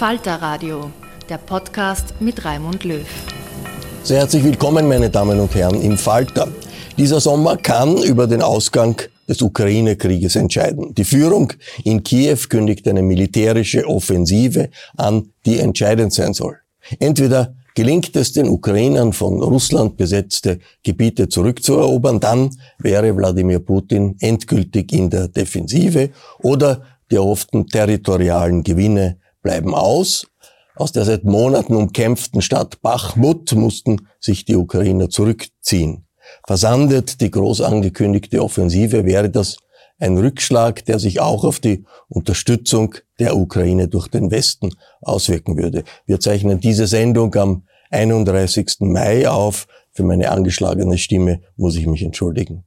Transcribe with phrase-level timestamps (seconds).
[0.00, 0.90] Falter Radio,
[1.28, 3.06] der Podcast mit Raimund Löw.
[4.02, 6.48] Sehr herzlich willkommen, meine Damen und Herren, im Falter.
[6.96, 10.94] Dieser Sommer kann über den Ausgang des Ukraine-Krieges entscheiden.
[10.94, 11.52] Die Führung
[11.84, 16.56] in Kiew kündigt eine militärische Offensive an, die entscheidend sein soll.
[16.98, 24.94] Entweder gelingt es den Ukrainern von Russland besetzte Gebiete zurückzuerobern, dann wäre Wladimir Putin endgültig
[24.94, 26.08] in der Defensive
[26.38, 30.26] oder die erhofften territorialen Gewinne bleiben aus.
[30.76, 36.06] Aus der seit Monaten umkämpften Stadt Bachmut mussten sich die Ukrainer zurückziehen.
[36.46, 39.56] Versandet die groß angekündigte Offensive, wäre das
[39.98, 44.70] ein Rückschlag, der sich auch auf die Unterstützung der Ukraine durch den Westen
[45.02, 45.84] auswirken würde.
[46.06, 48.76] Wir zeichnen diese Sendung am 31.
[48.80, 49.66] Mai auf.
[49.92, 52.64] Für meine angeschlagene Stimme muss ich mich entschuldigen.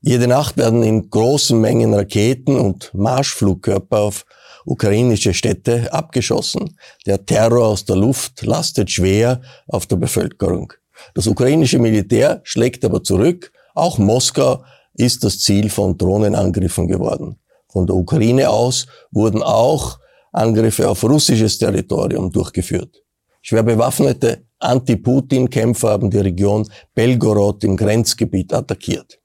[0.00, 4.26] Jede Nacht werden in großen Mengen Raketen und Marschflugkörper auf
[4.64, 6.76] ukrainische Städte abgeschossen.
[7.06, 10.72] Der Terror aus der Luft lastet schwer auf der Bevölkerung.
[11.14, 13.52] Das ukrainische Militär schlägt aber zurück.
[13.74, 14.64] Auch Moskau
[14.94, 17.36] ist das Ziel von Drohnenangriffen geworden.
[17.68, 19.98] Von der Ukraine aus wurden auch
[20.32, 23.02] Angriffe auf russisches Territorium durchgeführt.
[23.42, 29.20] Schwer bewaffnete Anti-Putin-Kämpfer haben die Region Belgorod im Grenzgebiet attackiert.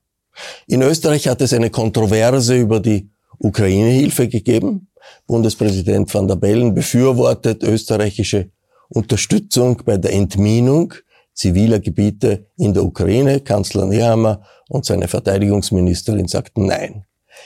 [0.67, 4.88] In Österreich hat es eine Kontroverse über die Ukraine-Hilfe gegeben.
[5.27, 8.49] Bundespräsident van der Bellen befürwortet österreichische
[8.89, 10.93] Unterstützung bei der Entminung
[11.33, 13.39] ziviler Gebiete in der Ukraine.
[13.39, 17.05] Kanzler Nehammer und seine Verteidigungsministerin sagten Nein.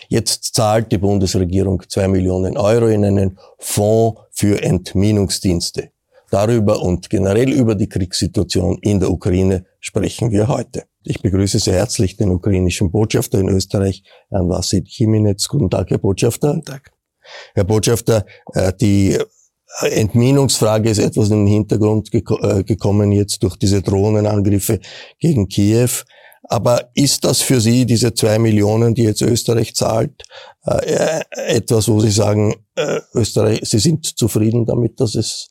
[0.10, 5.90] Jetzt zahlt die Bundesregierung zwei Millionen Euro in einen Fonds für Entminungsdienste.
[6.32, 10.86] Darüber und generell über die Kriegssituation in der Ukraine sprechen wir heute.
[11.04, 15.48] Ich begrüße sehr herzlich den ukrainischen Botschafter in Österreich, Herrn Vassil Chiminetz.
[15.48, 16.54] Guten Tag, Herr Botschafter.
[16.54, 16.92] Guten Tag.
[17.54, 19.18] Herr Botschafter, äh, die
[19.82, 24.80] Entminungsfrage ist etwas in den Hintergrund äh, gekommen jetzt durch diese Drohnenangriffe
[25.20, 25.90] gegen Kiew.
[26.50, 30.24] Aber ist das für Sie, diese zwei Millionen, die jetzt Österreich zahlt,
[30.66, 32.56] äh, etwas, wo Sie sagen,
[33.14, 35.50] Österreich, Sie sind zufrieden damit, dass es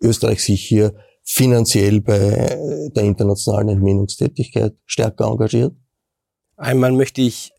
[0.00, 5.74] Österreich sich hier finanziell bei der internationalen Entminungstätigkeit stärker engagiert?
[6.56, 7.52] Einmal möchte ich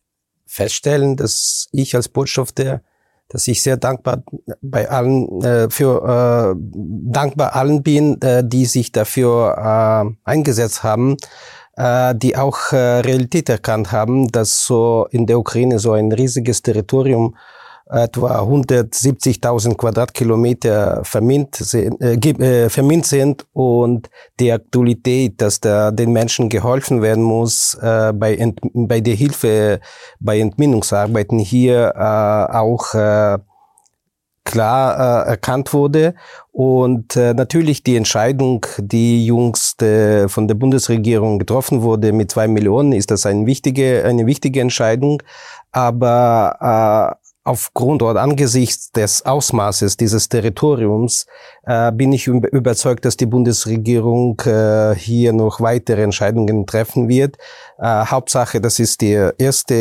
[0.47, 2.81] feststellen, dass ich als Botschafter
[3.29, 4.23] dass ich sehr dankbar
[4.61, 11.17] bei allen äh, für äh, dankbar allen bin, äh, die sich dafür äh, eingesetzt haben,
[11.75, 16.61] äh, die auch äh, Realität erkannt haben, dass so in der Ukraine so ein riesiges
[16.61, 17.35] Territorium
[17.89, 26.11] etwa 170.000 Quadratkilometer vermint sind, äh, äh, vermint sind und die Aktualität, dass da den
[26.11, 29.79] Menschen geholfen werden muss äh, bei, Ent bei der Hilfe
[30.19, 33.37] bei Entminungsarbeiten hier äh, auch äh,
[34.47, 36.15] klar äh, erkannt wurde.
[36.51, 42.47] Und äh, natürlich die Entscheidung, die jüngst äh, von der Bundesregierung getroffen wurde mit zwei
[42.47, 45.21] Millionen, ist das eine wichtige, eine wichtige Entscheidung.
[45.71, 51.25] Aber äh, aufgrund oder angesichts des Ausmaßes dieses Territoriums
[51.65, 57.37] äh, bin ich überzeugt, dass die Bundesregierung äh, hier noch weitere Entscheidungen treffen wird.
[57.79, 59.75] Äh, Hauptsache, das ist der erste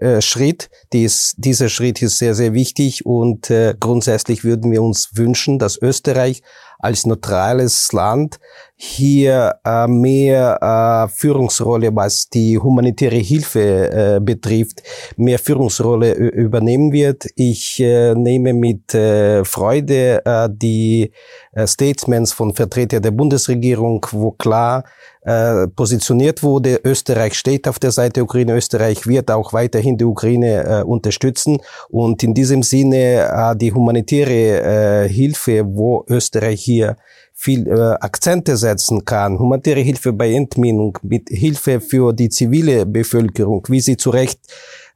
[0.00, 0.70] äh, äh, Schritt.
[0.92, 5.80] Dies, dieser Schritt ist sehr, sehr wichtig und äh, grundsätzlich würden wir uns wünschen, dass
[5.80, 6.42] Österreich
[6.80, 8.38] als neutrales Land
[8.80, 14.84] hier äh, mehr äh, Führungsrolle, was die humanitäre Hilfe äh, betrifft,
[15.16, 17.26] mehr Führungsrolle übernehmen wird.
[17.34, 21.10] Ich äh, nehme mit äh, Freude äh, die
[21.52, 24.84] äh, Statements von Vertretern der Bundesregierung, wo klar
[25.22, 26.80] äh, positioniert wurde.
[26.84, 28.54] Österreich steht auf der Seite der Ukraine.
[28.54, 31.58] Österreich wird auch weiterhin die Ukraine äh, unterstützen.
[31.88, 36.96] Und in diesem Sinne äh, die humanitäre äh, Hilfe, wo Österreich hier
[37.40, 43.64] viel äh, Akzente setzen kann, humanitäre Hilfe bei Entminung, mit Hilfe für die zivile Bevölkerung,
[43.68, 44.40] wie Sie zu Recht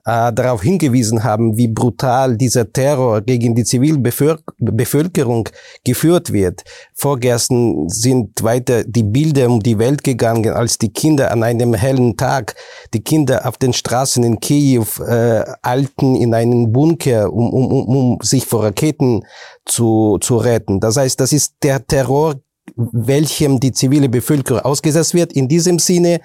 [0.05, 5.49] äh, darauf hingewiesen haben, wie brutal dieser Terror gegen die Zivilbevölkerung
[5.85, 6.63] geführt wird.
[6.95, 12.17] Vorgestern sind weiter die Bilder um die Welt gegangen, als die Kinder an einem hellen
[12.17, 12.57] Tag,
[12.95, 17.89] die Kinder auf den Straßen in Kiew äh, alten in einen Bunker, um, um, um,
[17.89, 19.25] um sich vor Raketen
[19.65, 20.81] zu, zu retten.
[20.81, 22.37] Das heißt, das ist der Terror,
[22.77, 25.33] welchem die zivile Bevölkerung ausgesetzt wird.
[25.33, 26.21] In diesem Sinne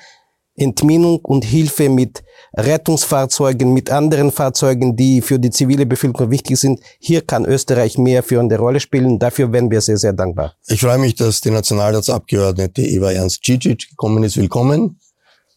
[0.57, 2.23] Entminung und Hilfe mit
[2.55, 6.79] Rettungsfahrzeugen, mit anderen Fahrzeugen, die für die zivile Bevölkerung wichtig sind.
[6.99, 9.19] Hier kann Österreich mehr führende Rolle spielen.
[9.19, 10.55] Dafür wären wir sehr, sehr dankbar.
[10.67, 14.35] Ich freue mich, dass die Nationalratsabgeordnete Eva Ernst Cicic gekommen ist.
[14.37, 14.99] Willkommen.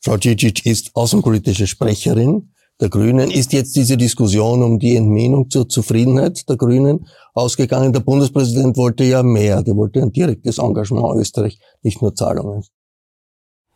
[0.03, 3.31] Frau Cicic ist außenpolitische Sprecherin der Grünen.
[3.31, 7.93] Ist jetzt diese Diskussion um die Entmehnung zur Zufriedenheit der Grünen ausgegangen?
[7.93, 9.63] Der Bundespräsident wollte ja mehr.
[9.63, 12.65] Der wollte ein direktes Engagement Österreich, nicht nur Zahlungen.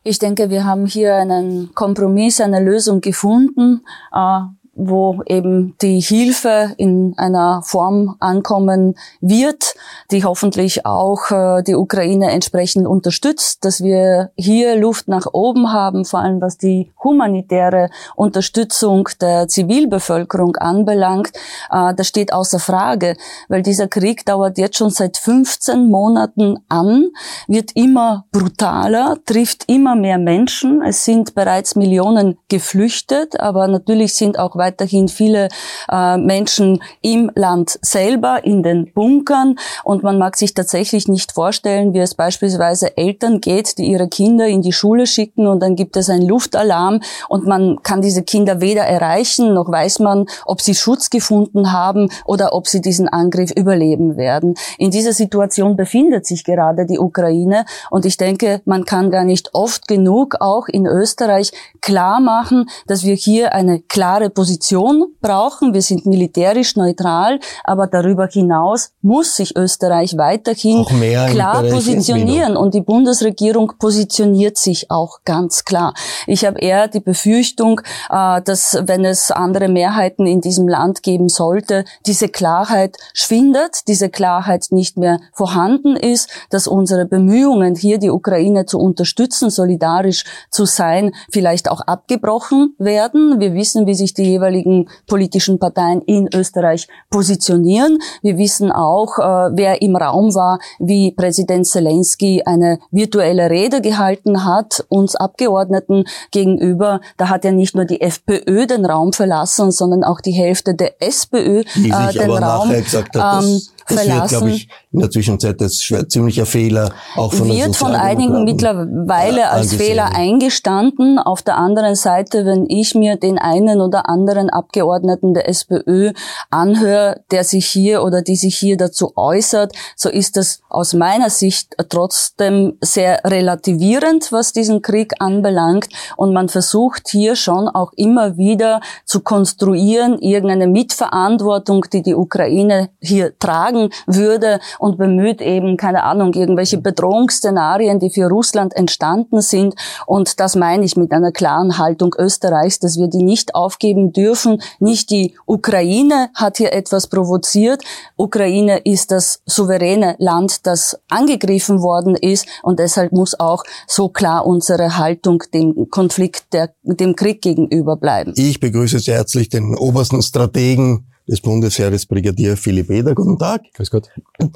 [0.07, 3.81] Ich denke, wir haben hier einen Kompromiss, eine Lösung gefunden,
[4.13, 4.41] äh,
[4.75, 9.73] wo eben die Hilfe in einer Form ankommen wird,
[10.11, 16.03] die hoffentlich auch äh, die Ukraine entsprechend unterstützt, dass wir hier Luft nach oben haben,
[16.03, 21.31] vor allem was die humanitäre Unterstützung der Zivilbevölkerung anbelangt.
[21.71, 23.15] Äh, das steht außer Frage,
[23.47, 27.11] weil dieser Krieg dauert jetzt schon seit 15 Monaten an,
[27.47, 30.81] wird immer brutaler, trifft immer mehr Menschen.
[30.81, 35.49] Es sind bereits Millionen geflüchtet, aber natürlich sind auch weiterhin viele
[35.91, 39.57] äh, Menschen im Land selber, in den Bunkern.
[39.83, 44.47] Und man mag sich tatsächlich nicht vorstellen, wie es beispielsweise Eltern geht, die ihre Kinder
[44.47, 48.61] in die Schule schicken und dann gibt es einen Luftalarm und man kann diese Kinder
[48.61, 53.51] weder erreichen, noch weiß man, ob sie Schutz gefunden haben oder ob sie diesen Angriff
[53.51, 54.55] überleben werden.
[54.77, 59.49] In dieser Situation befindet sich gerade die Ukraine und ich denke, man kann gar nicht
[59.53, 61.51] oft genug auch in Österreich
[61.81, 65.73] klar machen, dass wir hier eine klare Position Position brauchen.
[65.73, 72.81] Wir sind militärisch neutral, aber darüber hinaus muss sich Österreich weiterhin klar positionieren und die
[72.81, 75.93] Bundesregierung positioniert sich auch ganz klar.
[76.25, 81.27] Ich habe eher die Befürchtung, äh, dass wenn es andere Mehrheiten in diesem Land geben
[81.27, 88.09] sollte, diese Klarheit schwindet, diese Klarheit nicht mehr vorhanden ist, dass unsere Bemühungen, hier die
[88.09, 93.39] Ukraine zu unterstützen, solidarisch zu sein, vielleicht auch abgebrochen werden.
[93.39, 97.97] Wir wissen, wie sich die jeweiligen politischen Parteien in Österreich positionieren.
[98.21, 104.45] Wir wissen auch, äh, wer im Raum war, wie Präsident Zelensky eine virtuelle Rede gehalten
[104.45, 107.01] hat, uns Abgeordneten gegenüber.
[107.17, 111.01] Da hat ja nicht nur die FPÖ den Raum verlassen, sondern auch die Hälfte der
[111.01, 112.71] SPÖ äh, den Raum.
[112.71, 114.41] Ähm, verlassen.
[114.47, 119.43] wird, ich, in der Zwischenzeit als ziemlicher Fehler auch von Wird von einigen mittlerweile äh,
[119.43, 121.19] als Fehler eingestanden.
[121.19, 126.13] Auf der anderen Seite, wenn ich mir den einen oder anderen Abgeordneten der SPÖ
[126.49, 131.29] anhöre, der sich hier oder die sich hier dazu äußert, so ist das aus meiner
[131.29, 135.89] Sicht trotzdem sehr relativierend, was diesen Krieg anbelangt.
[136.15, 142.91] Und man versucht hier schon auch immer wieder zu konstruieren, irgendeine Mitverantwortung, die die Ukraine
[143.01, 149.75] hier tragen würde und bemüht eben, keine Ahnung, irgendwelche Bedrohungsszenarien, die für Russland entstanden sind.
[150.05, 154.61] Und das meine ich mit einer klaren Haltung Österreichs, dass wir die nicht aufgeben dürfen.
[154.79, 157.83] Nicht die Ukraine hat hier etwas provoziert.
[158.15, 162.47] Ukraine ist das souveräne Land, das angegriffen worden ist.
[162.63, 168.33] Und deshalb muss auch so klar unsere Haltung dem Konflikt, der, dem Krieg gegenüber bleiben.
[168.35, 173.15] Ich begrüße sehr herzlich den obersten Strategen des Bundesheeres Brigadier Philipp Eder.
[173.15, 173.63] Guten Tag.
[173.73, 174.09] Grüß Gott.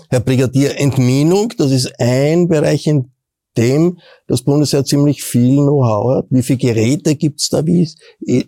[0.10, 3.12] Herr Brigadier, Entminung, das ist ein Bereich, in
[3.58, 3.98] dem
[4.28, 6.28] das Bundesheer ziemlich viel Know-how hat.
[6.30, 7.66] Wie viele Geräte gibt's da?
[7.66, 7.90] Wie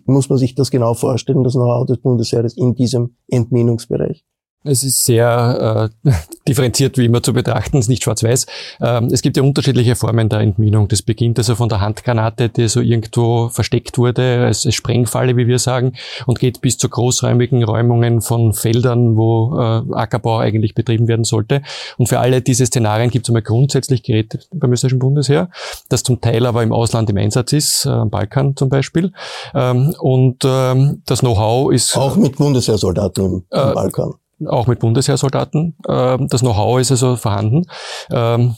[0.06, 4.24] muss man sich das genau vorstellen, das Know-how des Bundesheeres in diesem Entminungsbereich?
[4.64, 6.10] Es ist sehr äh,
[6.48, 8.46] differenziert wie immer zu betrachten, es ist nicht schwarz-weiß.
[8.80, 10.86] Ähm, es gibt ja unterschiedliche Formen der Entminung.
[10.86, 15.48] Das beginnt also von der Handgranate, die so irgendwo versteckt wurde, als, als Sprengfalle, wie
[15.48, 15.94] wir sagen,
[16.26, 21.62] und geht bis zu großräumigen Räumungen von Feldern, wo äh, Ackerbau eigentlich betrieben werden sollte.
[21.96, 25.50] Und für alle diese Szenarien gibt es einmal grundsätzlich Geräte beim österreichischen Bundesheer,
[25.88, 29.12] das zum Teil aber im Ausland im Einsatz ist, äh, am Balkan zum Beispiel.
[29.54, 31.96] Ähm, und ähm, das Know-how ist...
[31.96, 34.14] Auch mit Bundesheersoldaten im, im äh, Balkan
[34.48, 35.76] auch mit Bundesheersoldaten.
[35.88, 37.66] Ähm, das Know-how ist also vorhanden.
[38.10, 38.56] Ähm,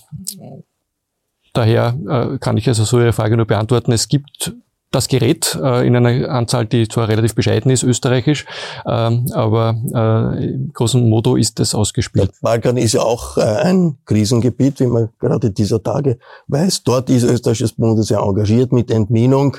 [1.52, 3.92] daher äh, kann ich also so Ihre Frage nur beantworten.
[3.92, 4.54] Es gibt
[4.94, 8.46] das Gerät äh, in einer Anzahl, die zwar relativ bescheiden ist, österreichisch,
[8.86, 12.28] ähm, aber äh, im großen Modo ist es ausgespielt.
[12.28, 16.84] Der Balkan ist ja auch ein Krisengebiet, wie man gerade dieser Tage weiß.
[16.84, 19.56] Dort ist österreichisches Bundesheer engagiert mit Entminung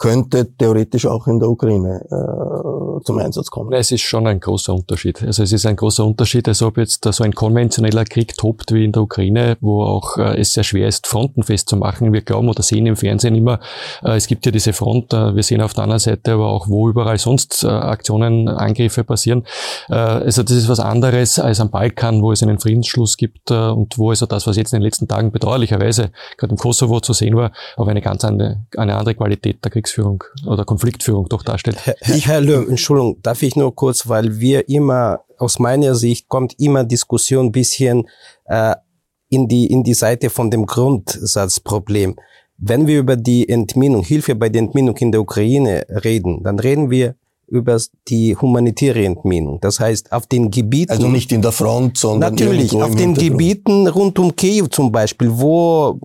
[0.00, 3.70] könnte theoretisch auch in der Ukraine äh, zum Einsatz kommen.
[3.74, 5.22] Es ist schon ein großer Unterschied.
[5.22, 8.86] Also es ist ein großer Unterschied, als ob jetzt so ein konventioneller Krieg tobt wie
[8.86, 12.14] in der Ukraine, wo auch äh, es sehr schwer ist, Fronten festzumachen.
[12.14, 13.60] Wir glauben oder sehen im Fernsehen immer,
[14.02, 16.66] äh, es gibt ja diese Front, äh, wir sehen auf der anderen Seite aber auch,
[16.68, 19.44] wo überall sonst äh, Aktionen, Angriffe passieren.
[19.90, 23.54] Äh, also das ist was anderes als am Balkan, wo es einen Friedensschluss gibt äh,
[23.54, 27.12] und wo also das, was jetzt in den letzten Tagen bedauerlicherweise gerade im Kosovo zu
[27.12, 31.42] sehen war, auf eine ganz andere, eine andere Qualität der Kriegs Kriegsführung oder Konfliktführung doch
[31.42, 31.78] darstellt.
[31.84, 36.54] Herr, Herr Löw, Entschuldigung, darf ich nur kurz, weil wir immer, aus meiner Sicht kommt
[36.58, 38.08] immer Diskussion bisschen
[38.46, 38.74] äh,
[39.28, 42.16] in, die, in die Seite von dem Grundsatzproblem.
[42.58, 46.90] Wenn wir über die Entminung, Hilfe bei der Entminung in der Ukraine reden, dann reden
[46.90, 47.14] wir
[47.46, 49.58] über die humanitäre Entminung.
[49.60, 50.92] Das heißt, auf den Gebieten.
[50.92, 52.34] Also nicht in der Front, sondern.
[52.34, 55.98] Natürlich, auf den Gebieten rund um Kiew zum Beispiel, wo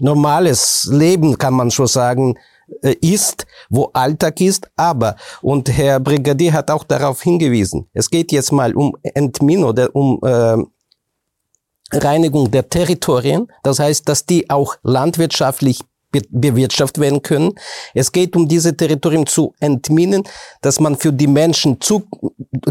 [0.00, 6.52] normales Leben, kann man schon sagen, äh, ist, wo Alltag ist, aber, und Herr Brigadier
[6.52, 10.56] hat auch darauf hingewiesen, es geht jetzt mal um Entmin oder um äh,
[11.92, 15.80] Reinigung der Territorien, das heißt, dass die auch landwirtschaftlich
[16.30, 17.52] bewirtschaftet werden können.
[17.94, 20.22] Es geht um diese Territorien zu entminen,
[20.60, 22.04] dass man für die Menschen zu,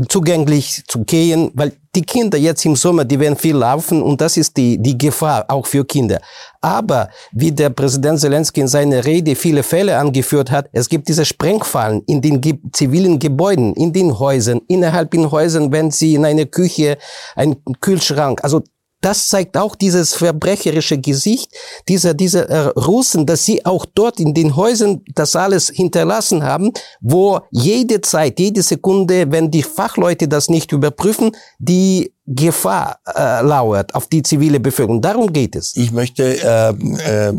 [0.10, 4.38] zugänglich zu gehen, weil die Kinder jetzt im Sommer, die werden viel laufen und das
[4.38, 6.20] ist die, die Gefahr auch für Kinder.
[6.60, 11.26] Aber wie der Präsident Zelensky in seiner Rede viele Fälle angeführt hat, es gibt diese
[11.26, 16.26] Sprengfallen in den ge zivilen Gebäuden, in den Häusern, innerhalb den Häusern, wenn sie in
[16.26, 16.98] eine Küche,
[17.36, 18.64] ein Kühlschrank, also
[19.04, 21.52] das zeigt auch dieses verbrecherische Gesicht
[21.88, 26.72] dieser, dieser äh, Russen, dass sie auch dort in den Häusern das alles hinterlassen haben,
[27.02, 33.94] wo jede Zeit, jede Sekunde, wenn die Fachleute das nicht überprüfen, die Gefahr äh, lauert
[33.96, 35.02] auf die zivile Bevölkerung.
[35.02, 35.76] Darum geht es.
[35.76, 37.34] Ich möchte äh, äh,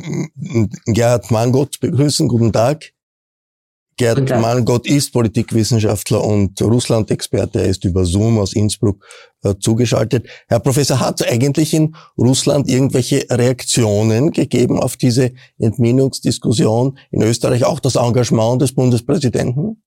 [0.86, 2.28] Gerhard Mangott begrüßen.
[2.28, 2.93] Guten Tag.
[3.96, 7.60] Gerd Mangott ist Politikwissenschaftler und Russland-Experte.
[7.60, 9.04] Er ist über Zoom aus Innsbruck
[9.42, 10.26] äh, zugeschaltet.
[10.48, 16.98] Herr Professor, hat es eigentlich in Russland irgendwelche Reaktionen gegeben auf diese Entminungsdiskussion?
[17.10, 19.82] In Österreich auch das Engagement des Bundespräsidenten?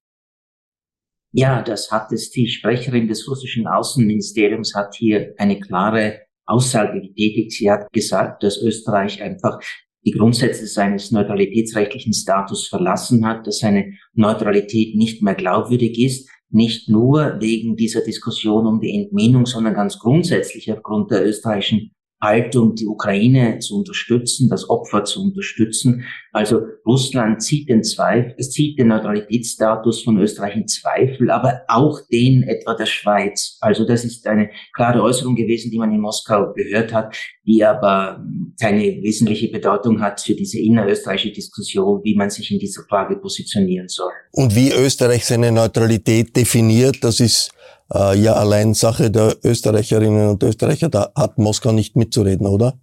[1.34, 2.32] Ja, das hat es.
[2.32, 7.52] Die Sprecherin des russischen Außenministeriums hat hier eine klare Aussage getätigt.
[7.52, 9.60] Sie hat gesagt, dass Österreich einfach
[10.08, 16.88] die Grundsätze seines neutralitätsrechtlichen Status verlassen hat, dass seine Neutralität nicht mehr glaubwürdig ist, nicht
[16.88, 22.88] nur wegen dieser Diskussion um die Entminung, sondern ganz grundsätzlich aufgrund der österreichischen Haltung, die
[22.88, 26.04] Ukraine zu unterstützen, das Opfer zu unterstützen.
[26.32, 32.00] Also Russland zieht den Zweifel, es zieht den Neutralitätsstatus von Österreich in Zweifel, aber auch
[32.12, 33.58] den etwa der Schweiz.
[33.62, 38.26] Also das ist eine klare Äußerung gewesen, die man in Moskau gehört hat, die aber
[38.60, 43.88] keine wesentliche Bedeutung hat für diese innerösterreichische Diskussion, wie man sich in dieser Frage positionieren
[43.88, 44.12] soll.
[44.32, 47.52] Und wie Österreich seine Neutralität definiert, das ist
[47.94, 50.90] äh, ja allein Sache der Österreicherinnen und Österreicher.
[50.90, 52.80] Da hat Moskau nicht mitzureden, oder?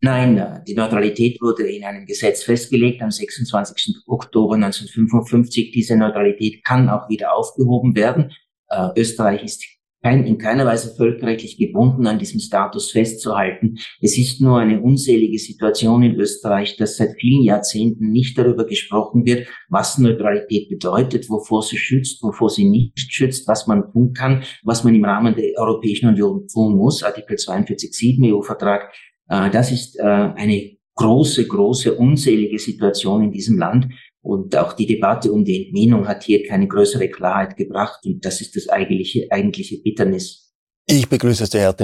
[0.00, 4.02] Nein, äh, die Neutralität wurde in einem Gesetz festgelegt am 26.
[4.06, 5.72] Oktober 1955.
[5.72, 8.30] Diese Neutralität kann auch wieder aufgehoben werden.
[8.68, 9.64] Äh, Österreich ist
[10.04, 13.78] kein, in keiner Weise völkerrechtlich gebunden, an diesem Status festzuhalten.
[14.02, 19.24] Es ist nur eine unselige Situation in Österreich, dass seit vielen Jahrzehnten nicht darüber gesprochen
[19.24, 24.42] wird, was Neutralität bedeutet, wovor sie schützt, wovor sie nicht schützt, was man tun kann,
[24.62, 27.02] was man im Rahmen der Europäischen Union tun muss.
[27.02, 28.92] Artikel 42.7 EU-Vertrag.
[29.30, 33.88] Äh, das ist äh, eine große, große, unselige Situation in diesem Land.
[34.24, 38.00] Und auch die Debatte um die Entminung hat hier keine größere Klarheit gebracht.
[38.06, 40.54] Und das ist das eigentliche, eigentliche Bitternis.
[40.86, 41.74] Ich begrüße sehr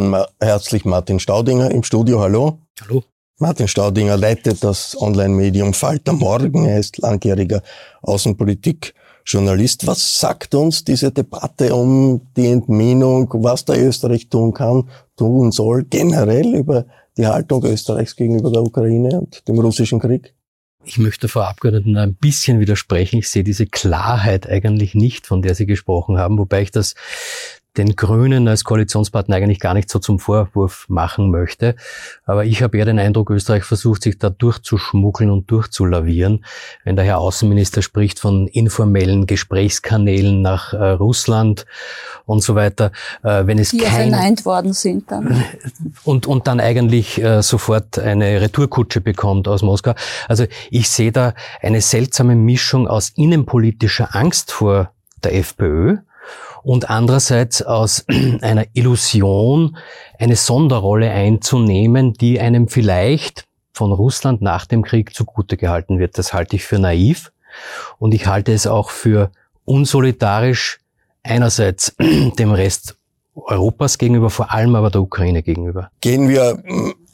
[0.41, 2.21] herzlich Martin Staudinger im Studio.
[2.21, 2.61] Hallo.
[2.81, 3.05] Hallo.
[3.39, 6.65] Martin Staudinger leitet das Online-Medium Falter Morgen.
[6.65, 7.63] Er ist langjähriger
[8.01, 9.87] Außenpolitik-Journalist.
[9.87, 15.85] Was sagt uns diese Debatte um die Entminung, was der Österreich tun kann, tun soll,
[15.85, 16.87] generell über
[17.19, 20.35] die Haltung Österreichs gegenüber der Ukraine und dem russischen Krieg?
[20.85, 23.19] Ich möchte Frau Abgeordneten ein bisschen widersprechen.
[23.19, 26.95] Ich sehe diese Klarheit eigentlich nicht, von der Sie gesprochen haben, wobei ich das
[27.77, 31.77] den Grünen als Koalitionspartner eigentlich gar nicht so zum Vorwurf machen möchte.
[32.25, 36.45] Aber ich habe eher den Eindruck, Österreich versucht, sich da durchzuschmuggeln und durchzulavieren.
[36.85, 41.67] Wenn der Herr Außenminister spricht von informellen Gesprächskanälen nach äh, Russland
[42.27, 42.91] und so weiter,
[43.23, 45.45] äh, wenn es Die kein verneint worden sind dann.
[46.05, 49.95] und und dann eigentlich äh, sofort eine Retourkutsche bekommt aus Moskau.
[50.29, 55.99] Also ich sehe da eine seltsame Mischung aus innenpolitischer Angst vor der FPÖ
[56.63, 58.05] und andererseits aus
[58.41, 59.77] einer Illusion
[60.19, 66.19] eine Sonderrolle einzunehmen, die einem vielleicht von Russland nach dem Krieg zugute gehalten wird.
[66.19, 67.33] Das halte ich für naiv
[67.99, 69.31] und ich halte es auch für
[69.65, 70.79] unsolidarisch
[71.23, 71.95] einerseits
[72.39, 72.97] dem Rest
[73.35, 75.91] Europas gegenüber, vor allem aber der Ukraine gegenüber.
[76.01, 76.63] Gehen wir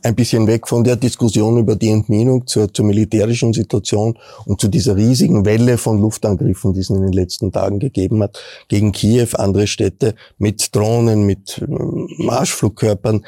[0.06, 4.68] ein bisschen weg von der Diskussion über die Entminung zur, zur militärischen Situation und zu
[4.68, 9.28] dieser riesigen Welle von Luftangriffen, die es in den letzten Tagen gegeben hat, gegen Kiew,
[9.34, 13.26] andere Städte mit Drohnen, mit ähm, Marschflugkörpern.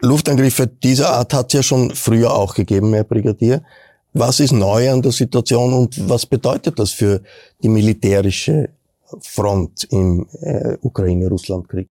[0.00, 3.62] Luftangriffe dieser Art hat es ja schon früher auch gegeben, Herr Brigadier.
[4.12, 7.22] Was ist neu an der Situation und was bedeutet das für
[7.62, 8.70] die militärische
[9.20, 11.88] Front im äh, Ukraine-Russland-Krieg?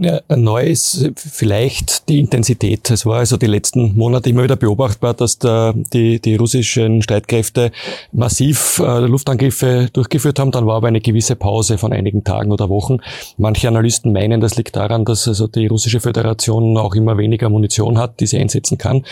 [0.00, 2.88] Ja, neu ist vielleicht die Intensität.
[2.88, 7.72] Es war also die letzten Monate immer wieder beobachtbar, dass der, die, die russischen Streitkräfte
[8.12, 10.52] massiv äh, Luftangriffe durchgeführt haben.
[10.52, 12.98] Dann war aber eine gewisse Pause von einigen Tagen oder Wochen.
[13.38, 17.98] Manche Analysten meinen, das liegt daran, dass also die russische Föderation auch immer weniger Munition
[17.98, 19.04] hat, die sie einsetzen kann.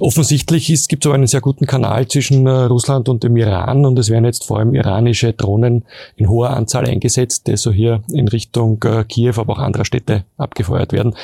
[0.00, 3.86] Offensichtlich ist, gibt es aber einen sehr guten Kanal zwischen äh, Russland und dem Iran
[3.86, 5.84] und es werden jetzt vor allem iranische Drohnen
[6.16, 10.15] in hoher Anzahl eingesetzt, die so hier in Richtung äh, Kiew, aber auch anderer Städte
[10.36, 11.14] abgefeuert werden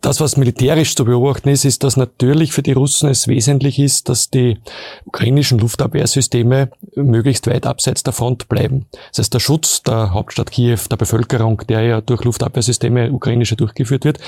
[0.00, 4.08] das, was militärisch zu beobachten ist, ist, dass natürlich für die Russen es wesentlich ist,
[4.08, 4.58] dass die
[5.04, 8.86] ukrainischen Luftabwehrsysteme möglichst weit abseits der Front bleiben.
[9.10, 14.04] Das heißt, der Schutz der Hauptstadt Kiew, der Bevölkerung, der ja durch Luftabwehrsysteme ukrainische durchgeführt
[14.04, 14.18] wird,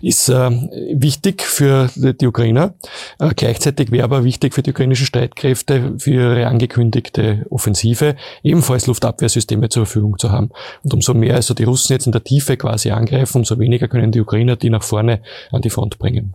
[0.00, 0.50] ist äh,
[0.94, 2.74] wichtig für die Ukrainer.
[3.18, 9.68] Äh, gleichzeitig wäre aber wichtig für die ukrainischen Streitkräfte, für ihre angekündigte Offensive, ebenfalls Luftabwehrsysteme
[9.68, 10.50] zur Verfügung zu haben.
[10.82, 14.12] Und umso mehr also die Russen jetzt in der Tiefe quasi angreifen, umso weniger können
[14.12, 16.34] die Ukrainer die nach vorne an die Front bringen.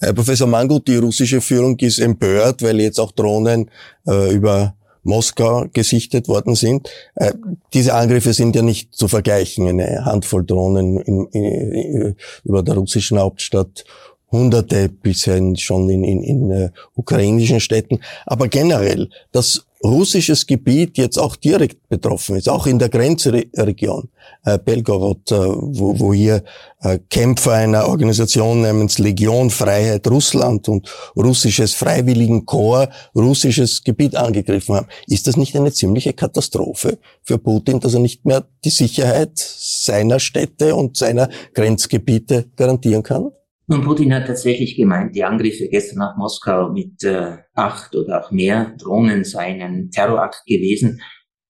[0.00, 3.70] Herr Professor Mangut, die russische Führung ist empört, weil jetzt auch Drohnen
[4.06, 6.88] äh, über Moskau gesichtet worden sind.
[7.16, 7.32] Äh,
[7.74, 9.68] diese Angriffe sind ja nicht zu vergleichen.
[9.68, 13.84] Eine Handvoll Drohnen in, in, über der russischen Hauptstadt,
[14.32, 17.98] Hunderte bisher schon in, in, in uh, ukrainischen Städten.
[18.26, 24.10] Aber generell, dass russisches Gebiet jetzt auch direkt betroffen ist, auch in der Grenzregion
[24.44, 26.42] äh, Belgorod, äh, wo, wo hier
[26.82, 34.88] äh, Kämpfer einer Organisation namens Legion Freiheit Russland und russisches Freiwilligenkorps russisches Gebiet angegriffen haben.
[35.06, 40.20] Ist das nicht eine ziemliche Katastrophe für Putin, dass er nicht mehr die Sicherheit seiner
[40.20, 43.30] Städte und seiner Grenzgebiete garantieren kann?
[43.70, 48.32] Nun, Putin hat tatsächlich gemeint, die Angriffe gestern nach Moskau mit äh, acht oder auch
[48.32, 51.00] mehr Drohnen seien ein Terrorakt gewesen.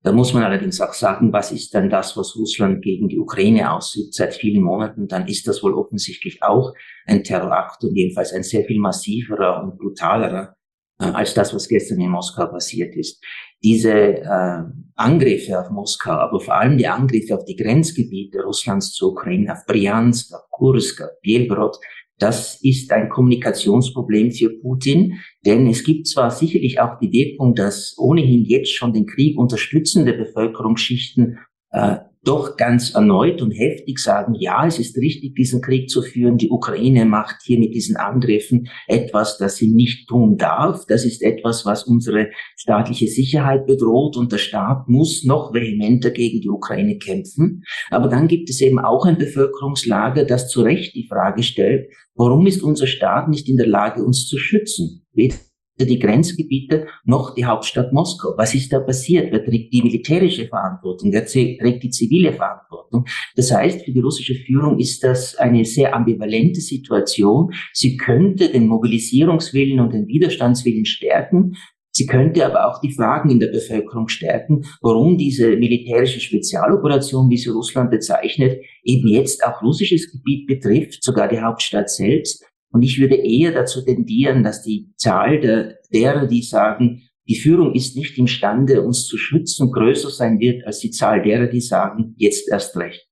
[0.03, 3.73] Da muss man allerdings auch sagen, was ist denn das, was Russland gegen die Ukraine
[3.73, 5.09] ausübt seit vielen Monaten?
[5.09, 6.75] Dann ist das wohl offensichtlich auch
[7.07, 10.57] ein Terrorakt und jedenfalls ein sehr viel massiverer und brutalerer
[11.01, 13.25] äh, als das, was gestern in Moskau passiert ist.
[13.63, 14.63] Diese äh,
[14.95, 19.65] Angriffe auf Moskau, aber vor allem die Angriffe auf die Grenzgebiete Russlands zur Ukraine, auf
[19.65, 21.79] Bryansk, auf Kursk, auf Belgorod,
[22.21, 27.97] das ist ein Kommunikationsproblem für Putin, denn es gibt zwar sicherlich auch die Wirkung, dass
[27.99, 31.39] ohnehin jetzt schon den Krieg unterstützende Bevölkerungsschichten
[31.71, 36.37] äh, doch ganz erneut und heftig sagen, ja, es ist richtig, diesen Krieg zu führen.
[36.37, 40.85] Die Ukraine macht hier mit diesen Angriffen etwas, das sie nicht tun darf.
[40.87, 46.43] Das ist etwas, was unsere staatliche Sicherheit bedroht und der Staat muss noch vehementer gegen
[46.43, 47.65] die Ukraine kämpfen.
[47.91, 52.47] Aber dann gibt es eben auch ein Bevölkerungslager, das zu Recht die Frage stellt, warum
[52.47, 55.07] ist unser Staat nicht in der Lage, uns zu schützen?
[55.15, 55.37] Weder
[55.85, 58.35] die Grenzgebiete noch die Hauptstadt Moskau.
[58.37, 59.33] Was ist da passiert?
[59.33, 61.13] Wer trägt die militärische Verantwortung?
[61.13, 63.07] Wer trägt die zivile Verantwortung?
[63.37, 67.53] Das heißt, für die russische Führung ist das eine sehr ambivalente Situation.
[67.73, 71.57] Sie könnte den Mobilisierungswillen und den Widerstandswillen stärken.
[71.93, 77.37] Sie könnte aber auch die Fragen in der Bevölkerung stärken, warum diese militärische Spezialoperation, wie
[77.37, 83.01] sie Russland bezeichnet, eben jetzt auch russisches Gebiet betrifft, sogar die Hauptstadt selbst und ich
[83.01, 88.19] würde eher dazu tendieren, dass die Zahl der, derer, die sagen, die Führung ist nicht
[88.19, 92.77] imstande, uns zu schützen, größer sein wird als die Zahl derer, die sagen, jetzt erst
[92.77, 93.07] recht.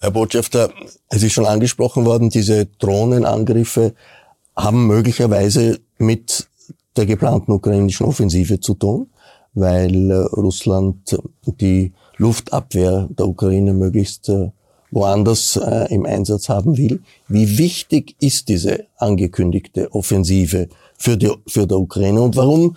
[0.00, 0.72] Herr Botschafter,
[1.08, 3.94] es ist schon angesprochen worden, diese Drohnenangriffe
[4.56, 6.48] haben möglicherweise mit
[6.96, 9.10] der geplanten ukrainischen Offensive zu tun,
[9.52, 14.50] weil Russland die Luftabwehr der Ukraine möglichst äh,
[14.90, 17.02] woanders äh, im Einsatz haben will.
[17.28, 22.76] Wie wichtig ist diese angekündigte Offensive für die, für die Ukraine und warum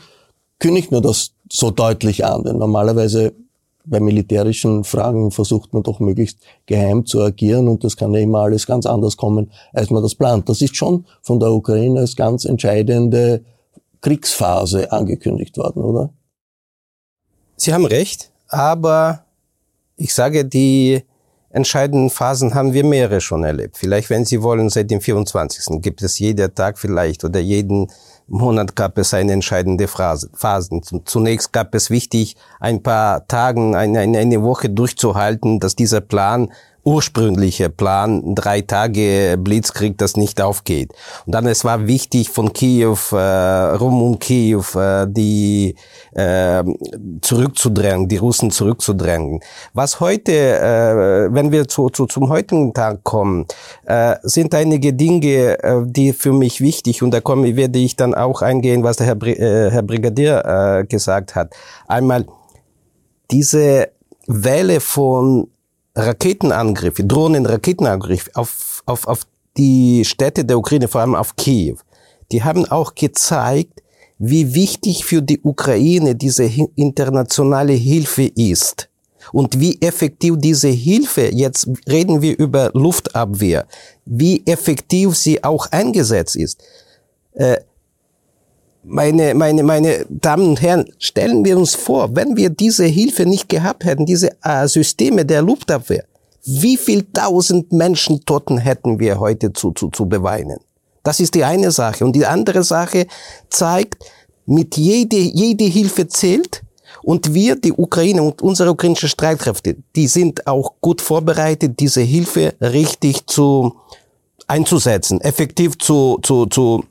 [0.60, 2.44] kündigt man das so deutlich an?
[2.44, 3.34] Denn normalerweise
[3.86, 8.40] bei militärischen Fragen versucht man doch möglichst geheim zu agieren und das kann ja immer
[8.40, 10.48] alles ganz anders kommen, als man das plant.
[10.48, 13.44] Das ist schon von der Ukraine als ganz entscheidende
[14.02, 16.10] Kriegsphase angekündigt worden, oder?
[17.56, 19.26] Sie haben recht, aber
[19.96, 21.04] ich sage, die
[21.54, 23.78] entscheidenden Phasen haben wir mehrere schon erlebt.
[23.78, 25.82] Vielleicht, wenn Sie wollen, seit dem 24.
[25.82, 27.88] gibt es jeder Tag vielleicht oder jeden
[28.28, 30.82] Monat gab es eine entscheidende Phase, Phasen.
[31.06, 36.52] Zunächst gab es wichtig, ein paar Tagen, eine, eine Woche durchzuhalten, dass dieser Plan
[36.84, 40.92] ursprüngliche Plan, drei Tage Blitzkrieg, das nicht aufgeht.
[41.26, 45.76] Und dann, es war wichtig von Kiew, äh, rum um Kiew, äh, die
[46.14, 46.64] äh,
[47.22, 49.40] zurückzudrängen, die Russen zurückzudrängen.
[49.74, 53.46] Was heute, äh, wenn wir zu, zu, zum heutigen Tag kommen,
[53.86, 58.14] äh, sind einige Dinge, äh, die für mich wichtig, und da komme, werde ich dann
[58.14, 61.54] auch eingehen, was der Herr, äh, Herr Brigadier äh, gesagt hat.
[61.88, 62.26] Einmal
[63.32, 63.90] diese
[64.28, 65.48] Welle von
[65.96, 69.28] Raketenangriffe, Drohnen-Raketenangriffe auf, auf, auf
[69.58, 71.76] die Städte der Ukraine, vor allem auf Kiew,
[72.32, 73.82] die haben auch gezeigt,
[74.18, 78.90] wie wichtig für die Ukraine diese internationale Hilfe ist
[79.32, 83.66] und wie effektiv diese Hilfe, jetzt reden wir über Luftabwehr,
[84.06, 86.64] wie effektiv sie auch eingesetzt ist.
[87.34, 87.58] Äh,
[88.84, 93.50] meine, meine, meine Damen und Herren, stellen wir uns vor, wenn wir diese Hilfe nicht
[93.50, 96.06] gehabt hätten, diese äh, Systeme der Luftabwehr,
[96.46, 100.60] wie viel tausend Menschen Toten hätten wir heute zu, zu, zu beweinen?
[101.04, 102.04] Das ist die eine Sache.
[102.04, 103.08] Und die andere Sache
[103.50, 104.04] zeigt,
[104.46, 106.64] mit jede, jede Hilfe zählt.
[107.02, 112.54] Und wir, die Ukraine und unsere ukrainische Streitkräfte, die sind auch gut vorbereitet, diese Hilfe
[112.62, 113.74] richtig zu,
[114.48, 116.84] einzusetzen, effektiv zu, zu, zu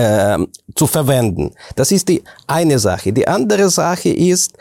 [0.00, 0.38] äh,
[0.74, 1.52] zu verwenden.
[1.76, 3.12] Das ist die eine Sache.
[3.12, 4.52] Die andere Sache ist,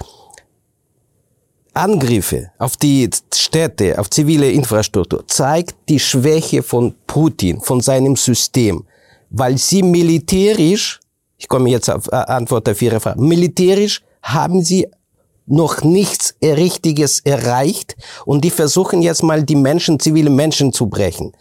[1.73, 8.83] Angriffe auf die Städte, auf zivile Infrastruktur zeigt die Schwäche von Putin, von seinem System,
[9.29, 10.99] weil sie militärisch,
[11.37, 14.87] ich komme jetzt auf äh, Antwort auf Ihre Frage, militärisch haben sie
[15.45, 21.31] noch nichts Richtiges erreicht und die versuchen jetzt mal die Menschen, zivile Menschen zu brechen.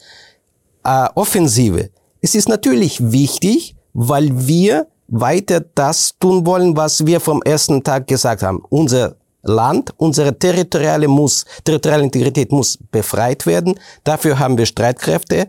[0.84, 1.90] Äh, Offensive.
[2.20, 8.06] Es ist natürlich wichtig, weil wir weiter das tun wollen, was wir vom ersten Tag
[8.06, 8.62] gesagt haben.
[8.68, 13.74] Unser Land, unsere territoriale muss, territoriale Integrität muss befreit werden.
[14.04, 15.48] Dafür haben wir Streitkräfte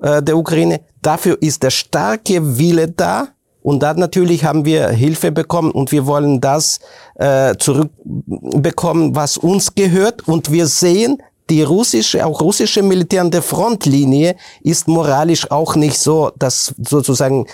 [0.00, 0.82] äh, der Ukraine.
[1.02, 3.28] Dafür ist der starke Wille da.
[3.62, 6.78] Und dann natürlich haben wir Hilfe bekommen und wir wollen das
[7.16, 10.26] äh, zurückbekommen, was uns gehört.
[10.28, 15.98] Und wir sehen, die russische, auch russische Militär an der Frontlinie ist moralisch auch nicht
[15.98, 17.46] so, dass sozusagen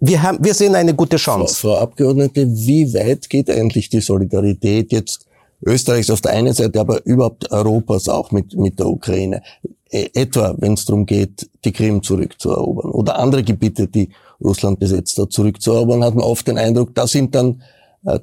[0.00, 1.54] wir, haben, wir sehen eine gute Chance.
[1.54, 5.26] Frau, Frau Abgeordnete, wie weit geht eigentlich die Solidarität jetzt
[5.64, 9.42] Österreichs auf der einen Seite, aber überhaupt Europas auch mit, mit der Ukraine?
[9.90, 14.10] E, etwa, wenn es darum geht, die Krim zurückzuerobern oder andere Gebiete, die
[14.42, 17.62] Russland besetzt hat, zurückzuerobern, hat man oft den Eindruck, da sind dann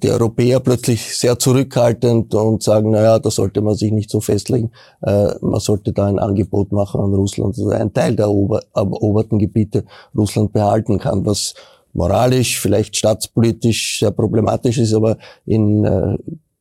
[0.03, 4.71] die Europäer plötzlich sehr zurückhaltend und sagen, naja, da sollte man sich nicht so festlegen.
[5.01, 9.85] Äh, man sollte da ein Angebot machen an Russland, dass ein Teil der eroberten Gebiete
[10.15, 11.55] Russland behalten kann, was
[11.93, 16.17] moralisch, vielleicht staatspolitisch sehr problematisch ist, aber in äh,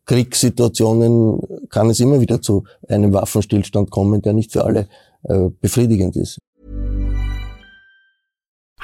[0.06, 4.88] Kriegssituationen kann es immer wieder zu einem Waffenstillstand kommen, der nicht für alle
[5.24, 6.38] äh, befriedigend ist.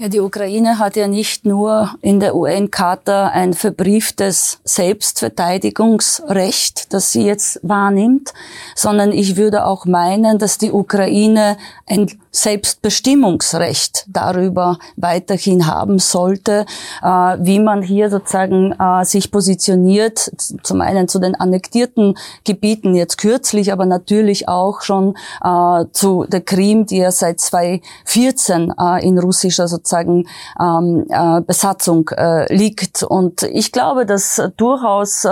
[0.00, 7.26] Ja, die Ukraine hat ja nicht nur in der UN-Charta ein verbrieftes Selbstverteidigungsrecht, das sie
[7.26, 8.32] jetzt wahrnimmt,
[8.74, 16.64] sondern ich würde auch meinen, dass die Ukraine ein Selbstbestimmungsrecht darüber weiterhin haben sollte,
[17.02, 20.32] äh, wie man hier sozusagen äh, sich positioniert,
[20.62, 26.40] zum einen zu den annektierten Gebieten jetzt kürzlich, aber natürlich auch schon äh, zu der
[26.40, 31.06] Krim, die ja seit 2014 in russischer sozusagen ähm,
[31.46, 32.10] Besatzung
[32.48, 33.02] liegt.
[33.02, 35.26] Und ich glaube, dass durchaus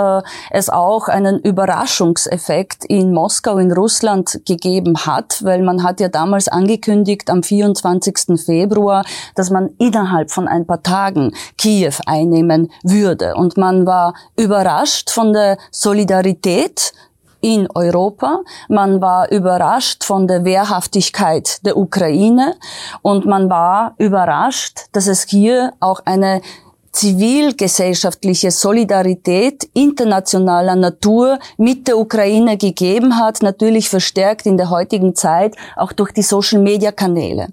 [0.50, 6.48] es auch einen Überraschungseffekt in Moskau, in Russland gegeben hat, weil man hat ja damals
[6.48, 8.44] angekündigt am 24 24.
[8.44, 13.34] Februar, dass man innerhalb von ein paar Tagen Kiew einnehmen würde.
[13.34, 16.92] Und man war überrascht von der Solidarität
[17.40, 18.40] in Europa.
[18.68, 22.56] Man war überrascht von der Wehrhaftigkeit der Ukraine
[23.02, 26.40] und man war überrascht, dass es hier auch eine
[26.92, 35.54] zivilgesellschaftliche Solidarität internationaler Natur mit der Ukraine gegeben hat, natürlich verstärkt in der heutigen Zeit
[35.76, 37.48] auch durch die Social-Media-Kanäle.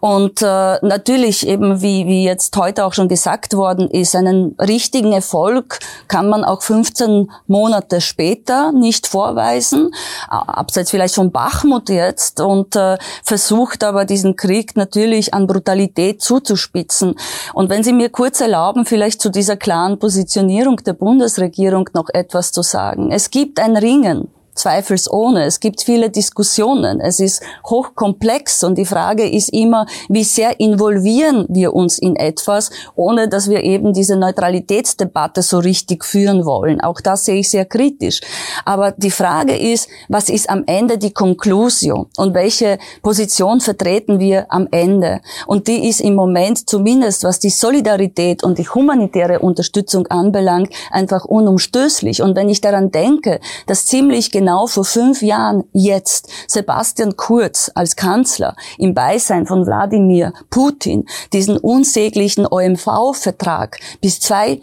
[0.00, 5.12] Und äh, natürlich eben, wie, wie jetzt heute auch schon gesagt worden ist, einen richtigen
[5.12, 9.90] Erfolg kann man auch 15 Monate später nicht vorweisen,
[10.28, 17.14] abseits vielleicht von Bachmut jetzt, und äh, versucht aber diesen Krieg natürlich an Brutalität zuzuspitzen.
[17.52, 22.50] Und wenn Sie mir kurz erlauben, vielleicht zu dieser klaren Positionierung der Bundesregierung noch etwas
[22.50, 23.12] zu sagen.
[23.12, 25.44] Es gibt ein Ringen zweifelsohne.
[25.44, 27.00] Es gibt viele Diskussionen.
[27.00, 32.70] Es ist hochkomplex und die Frage ist immer, wie sehr involvieren wir uns in etwas,
[32.94, 36.80] ohne dass wir eben diese Neutralitätsdebatte so richtig führen wollen.
[36.80, 38.20] Auch das sehe ich sehr kritisch.
[38.64, 44.46] Aber die Frage ist, was ist am Ende die Konklusion und welche Position vertreten wir
[44.50, 45.20] am Ende?
[45.46, 51.24] Und die ist im Moment zumindest, was die Solidarität und die humanitäre Unterstützung anbelangt, einfach
[51.24, 52.22] unumstößlich.
[52.22, 57.70] Und wenn ich daran denke, dass ziemlich genau genau vor fünf Jahren jetzt Sebastian Kurz
[57.74, 64.60] als Kanzler im Beisein von Wladimir Putin diesen unsäglichen OMV-Vertrag bis zwei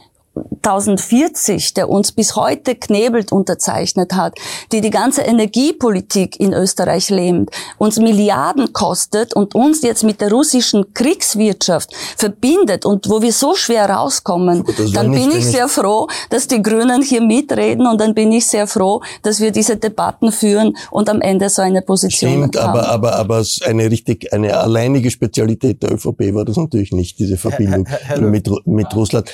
[0.63, 4.37] 1040, der uns bis heute knebelt unterzeichnet hat,
[4.71, 10.31] die die ganze Energiepolitik in Österreich lähmt, uns Milliarden kostet und uns jetzt mit der
[10.31, 14.63] russischen Kriegswirtschaft verbindet und wo wir so schwer rauskommen,
[14.93, 18.67] dann bin ich sehr froh, dass die Grünen hier mitreden und dann bin ich sehr
[18.67, 22.79] froh, dass wir diese Debatten führen und am Ende so eine Position Stimmt, haben.
[22.79, 27.37] aber, aber, aber eine richtig, eine alleinige Spezialität der ÖVP war das natürlich nicht, diese
[27.37, 27.87] Verbindung
[28.19, 29.31] mit, mit Russland.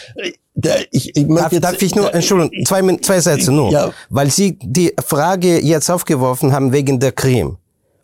[0.92, 3.72] Ich, ich darf, jetzt, darf ich nur, Entschuldigung, zwei, zwei Sätze nur.
[3.72, 3.92] Ja.
[4.10, 7.58] Weil Sie die Frage jetzt aufgeworfen haben wegen der Krim.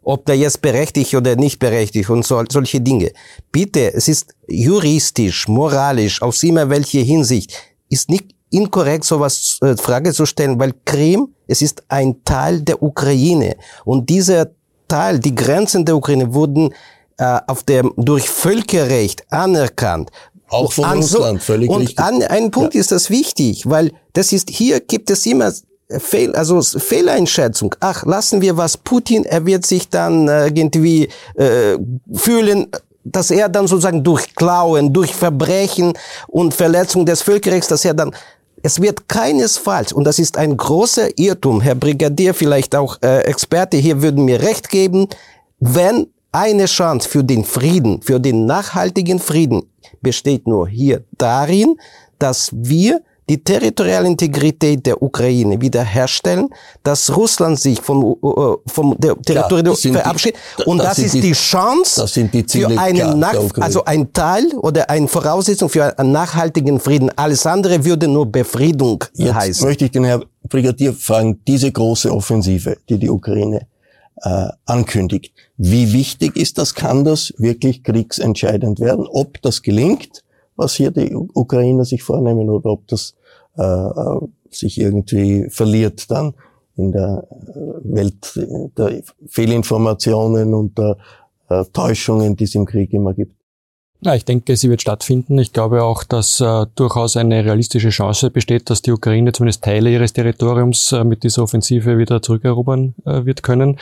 [0.04, 3.12] Ob der jetzt berechtigt oder nicht berechtigt und so, solche Dinge.
[3.52, 7.54] Bitte, es ist juristisch, moralisch, aus immer welche Hinsicht,
[7.90, 12.84] ist nicht inkorrekt, sowas äh, Frage zu stellen, weil Krim, es ist ein Teil der
[12.84, 13.56] Ukraine.
[13.86, 14.52] Und dieser
[14.88, 16.74] Teil, die Grenzen der Ukraine wurden
[17.18, 20.12] äh, auf dem, durch Völkerrecht anerkannt.
[20.54, 22.06] Auch von an Russland, völlig und richtig.
[22.06, 22.80] Und ein Punkt ja.
[22.80, 25.52] ist das wichtig, weil das ist, hier gibt es immer
[25.90, 27.76] Fehl, also Fehleinschätzung.
[27.80, 31.78] Ach, lassen wir was Putin, er wird sich dann äh, irgendwie äh,
[32.14, 32.68] fühlen,
[33.04, 35.94] dass er dann sozusagen durch Klauen, durch Verbrechen
[36.28, 38.16] und Verletzung des Völkerrechts, dass er dann
[38.66, 43.76] es wird keinesfalls, und das ist ein großer Irrtum, Herr Brigadier, vielleicht auch äh, Experte
[43.76, 45.10] hier würden mir recht geben,
[45.60, 49.64] wenn eine Chance für den Frieden, für den nachhaltigen Frieden
[50.02, 51.78] besteht nur hier darin,
[52.20, 56.50] dass wir die territoriale Integrität der Ukraine wiederherstellen,
[56.84, 60.40] dass Russland sich vom, uh, vom der Territorium ja, verabschiedet.
[60.60, 64.46] Die, und das, das ist die, die Chance die für einen Nach also ein Teil
[64.58, 67.10] oder eine Voraussetzung für einen nachhaltigen Frieden.
[67.16, 69.68] Alles andere würde nur Befriedung Jetzt heißen.
[69.68, 73.68] möchte ich den Herrn Brigadier fragen, diese große Offensive, die die Ukraine
[74.18, 75.34] äh, ankündigt.
[75.58, 76.76] Wie wichtig ist das?
[76.76, 79.08] Kann das wirklich kriegsentscheidend werden?
[79.08, 80.24] Ob das gelingt
[80.56, 83.16] was hier die Ukrainer sich vornehmen oder ob das
[83.58, 86.36] äh, äh sich irgendwie verliert dann
[86.76, 88.40] in der äh, Welt
[88.78, 90.98] der Fehlinformationen und der
[91.50, 93.36] äh, Täuschungen, die es im Krieg immer gibt.
[94.06, 95.38] Ja, ich denke, sie wird stattfinden.
[95.40, 99.90] Ich glaube auch, dass äh, durchaus eine realistische Chance besteht, dass die Ukraine zumindest Teile
[99.90, 103.78] ihres Territoriums äh, mit dieser Offensive wieder zurückerobern äh, wird können.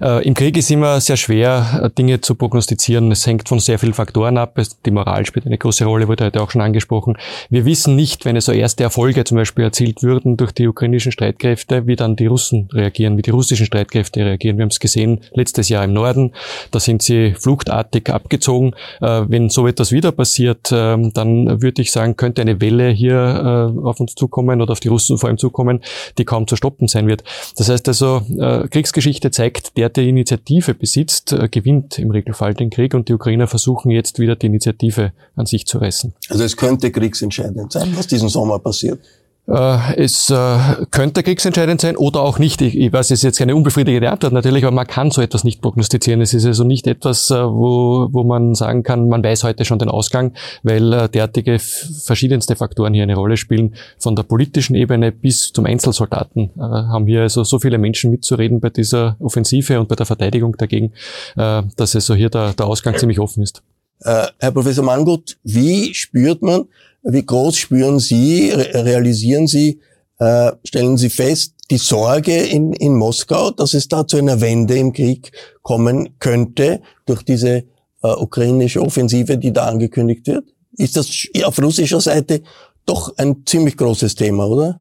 [0.00, 3.10] Äh, Im Krieg ist immer sehr schwer, äh, Dinge zu prognostizieren.
[3.10, 4.60] Es hängt von sehr vielen Faktoren ab.
[4.86, 7.18] Die Moral spielt eine große Rolle, wurde heute auch schon angesprochen.
[7.50, 11.10] Wir wissen nicht, wenn es so erste Erfolge zum Beispiel erzielt würden durch die ukrainischen
[11.10, 14.56] Streitkräfte, wie dann die Russen reagieren, wie die russischen Streitkräfte reagieren.
[14.56, 16.32] Wir haben es gesehen letztes Jahr im Norden.
[16.70, 18.74] Da sind sie fluchtartig abgezogen.
[19.00, 23.86] Äh, so etwas wieder passiert, ähm, dann würde ich sagen, könnte eine Welle hier äh,
[23.86, 25.80] auf uns zukommen oder auf die Russen vor allem zukommen,
[26.18, 27.24] die kaum zu stoppen sein wird.
[27.56, 32.70] Das heißt also, äh, Kriegsgeschichte zeigt, der, der Initiative besitzt, äh, gewinnt im Regelfall den
[32.70, 36.14] Krieg und die Ukrainer versuchen jetzt wieder die Initiative an sich zu reißen.
[36.28, 39.00] Also es könnte kriegsentscheidend sein, was diesen Sommer passiert.
[39.48, 40.58] Äh, es äh,
[40.90, 42.60] könnte kriegsentscheidend sein oder auch nicht.
[42.60, 45.62] Ich, weiß, es ist jetzt keine unbefriedigende Antwort natürlich, aber man kann so etwas nicht
[45.62, 46.20] prognostizieren.
[46.20, 49.78] Es ist also nicht etwas, äh, wo, wo man sagen kann, man weiß heute schon
[49.78, 53.74] den Ausgang, weil derartige verschiedenste Faktoren hier eine Rolle spielen.
[53.98, 58.70] Von der politischen Ebene bis zum Einzelsoldaten haben hier also so viele Menschen mitzureden bei
[58.70, 60.92] dieser Offensive und bei der Verteidigung dagegen,
[61.34, 63.62] dass also hier der, der Ausgang ziemlich offen ist.
[64.00, 66.64] Herr Professor Mangut, wie spürt man,
[67.02, 69.80] wie groß spüren Sie, realisieren Sie,
[70.18, 74.76] äh, stellen Sie fest, die Sorge in, in Moskau, dass es da zu einer Wende
[74.76, 75.32] im Krieg
[75.62, 77.64] kommen könnte durch diese
[78.02, 80.44] äh, ukrainische Offensive, die da angekündigt wird?
[80.72, 82.42] Ist das auf russischer Seite
[82.86, 84.80] doch ein ziemlich großes Thema, oder?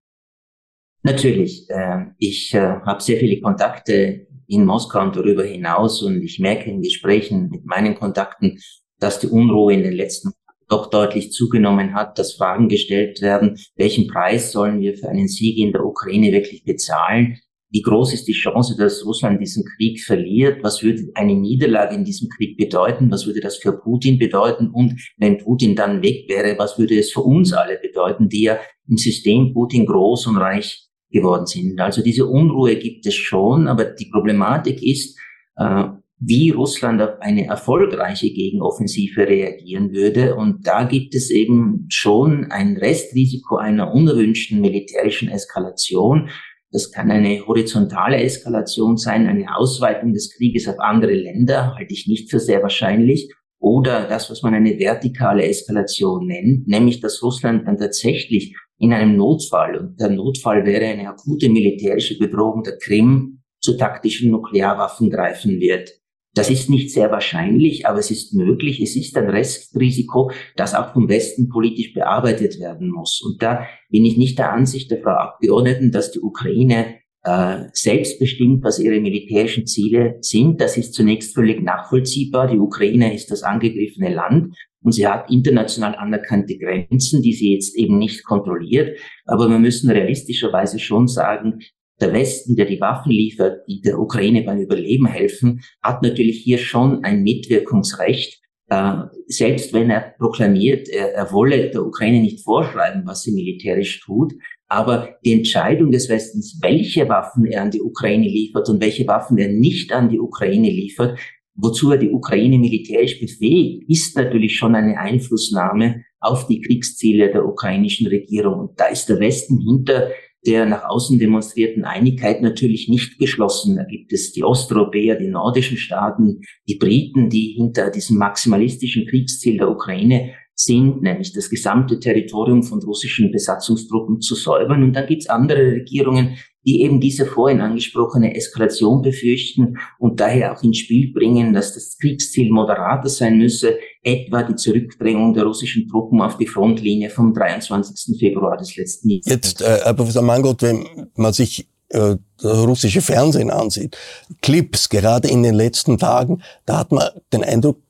[1.03, 1.69] Natürlich.
[1.69, 6.69] Äh, ich äh, habe sehr viele Kontakte in Moskau und darüber hinaus und ich merke
[6.69, 8.59] in Gesprächen mit meinen Kontakten,
[8.99, 10.31] dass die Unruhe in den letzten
[10.69, 15.57] doch deutlich zugenommen hat, dass Fragen gestellt werden, welchen Preis sollen wir für einen Sieg
[15.57, 17.37] in der Ukraine wirklich bezahlen?
[17.69, 20.63] Wie groß ist die Chance, dass Russland diesen Krieg verliert?
[20.63, 23.11] Was würde eine Niederlage in diesem Krieg bedeuten?
[23.11, 24.69] Was würde das für Putin bedeuten?
[24.69, 28.59] Und wenn Putin dann weg wäre, was würde es für uns alle bedeuten, die ja
[28.87, 31.79] im System Putin groß und reich geworden sind?
[31.81, 35.19] Also diese Unruhe gibt es schon, aber die Problematik ist,
[35.57, 35.87] äh,
[36.19, 40.35] wie Russland auf eine erfolgreiche Gegenoffensive reagieren würde.
[40.35, 46.29] Und da gibt es eben schon ein Restrisiko einer unerwünschten militärischen Eskalation.
[46.71, 52.07] Das kann eine horizontale Eskalation sein, eine Ausweitung des Krieges auf andere Länder, halte ich
[52.07, 53.31] nicht für sehr wahrscheinlich.
[53.59, 59.15] Oder das, was man eine vertikale Eskalation nennt, nämlich dass Russland dann tatsächlich in einem
[59.15, 65.59] Notfall, und der Notfall wäre eine akute militärische Bedrohung der Krim, zu taktischen Nuklearwaffen greifen
[65.59, 65.89] wird.
[66.37, 68.79] Das ist nicht sehr wahrscheinlich, aber es ist möglich.
[68.79, 73.21] Es ist ein Restrisiko, das auch vom Westen politisch bearbeitet werden muss.
[73.21, 78.63] Und da bin ich nicht der Ansicht der Frau Abgeordneten, dass die Ukraine äh, selbstbestimmt,
[78.63, 80.61] was ihre militärischen Ziele sind.
[80.61, 82.47] Das ist zunächst völlig nachvollziehbar.
[82.47, 87.75] Die Ukraine ist das angegriffene Land und sie hat international anerkannte Grenzen, die sie jetzt
[87.75, 88.97] eben nicht kontrolliert.
[89.25, 91.59] Aber wir müssen realistischerweise schon sagen,
[91.99, 96.57] der Westen, der die Waffen liefert, die der Ukraine beim Überleben helfen, hat natürlich hier
[96.57, 98.41] schon ein Mitwirkungsrecht.
[98.69, 98.93] Äh,
[99.27, 104.33] selbst wenn er proklamiert, er, er wolle der Ukraine nicht vorschreiben, was sie militärisch tut,
[104.67, 109.37] aber die Entscheidung des Westens, welche Waffen er an die Ukraine liefert und welche Waffen
[109.37, 111.17] er nicht an die Ukraine liefert,
[111.55, 117.45] wozu er die Ukraine militärisch befähigt, ist natürlich schon eine Einflussnahme auf die Kriegsziele der
[117.45, 118.59] ukrainischen Regierung.
[118.59, 120.09] Und da ist der Westen hinter
[120.47, 123.75] der nach außen demonstrierten Einigkeit natürlich nicht geschlossen.
[123.75, 129.57] Da gibt es die Osteuropäer, die nordischen Staaten, die Briten, die hinter diesem maximalistischen Kriegsziel
[129.57, 134.81] der Ukraine sind, nämlich das gesamte Territorium von russischen Besatzungstruppen zu säubern.
[134.81, 140.53] Und dann gibt es andere Regierungen, die eben diese vorhin angesprochene Eskalation befürchten und daher
[140.53, 143.77] auch ins Spiel bringen, dass das Kriegsziel moderater sein müsse,
[144.07, 148.17] etwa die Zurückdrängung der russischen Truppen auf die Frontlinie vom 23.
[148.17, 149.25] Februar des letzten Jahres.
[149.25, 153.97] Jetzt, äh, Herr Professor Mangold, wenn man sich äh, russische Fernsehen ansieht,
[154.41, 157.81] Clips, gerade in den letzten Tagen, da hat man den Eindruck,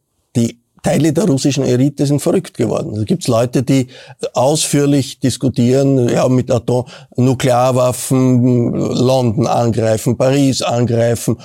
[0.88, 2.92] Teile der russischen Elite sind verrückt geworden.
[2.92, 3.88] Also gibt es Leute, die
[4.34, 6.86] ausführlich diskutieren, ja, mit Atom
[7.18, 11.36] Nuklearwaffen London angreifen, Paris angreifen.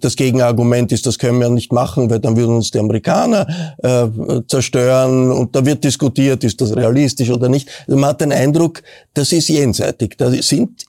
[0.00, 3.46] Das Gegenargument ist, das können wir nicht machen, weil dann würden uns die Amerikaner
[3.78, 4.08] äh,
[4.46, 5.32] zerstören.
[5.32, 7.70] Und da wird diskutiert, ist das realistisch oder nicht.
[7.88, 8.82] Also man hat den Eindruck,
[9.14, 10.18] das ist jenseitig.
[10.18, 10.84] Das, sind,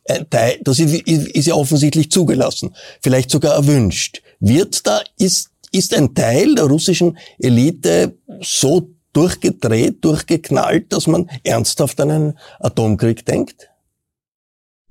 [0.61, 4.21] das ist ja offensichtlich zugelassen, vielleicht sogar erwünscht.
[4.41, 11.99] Wird da, ist ist ein Teil der russischen Elite so durchgedreht, durchgeknallt, dass man ernsthaft
[11.99, 13.69] an einen Atomkrieg denkt?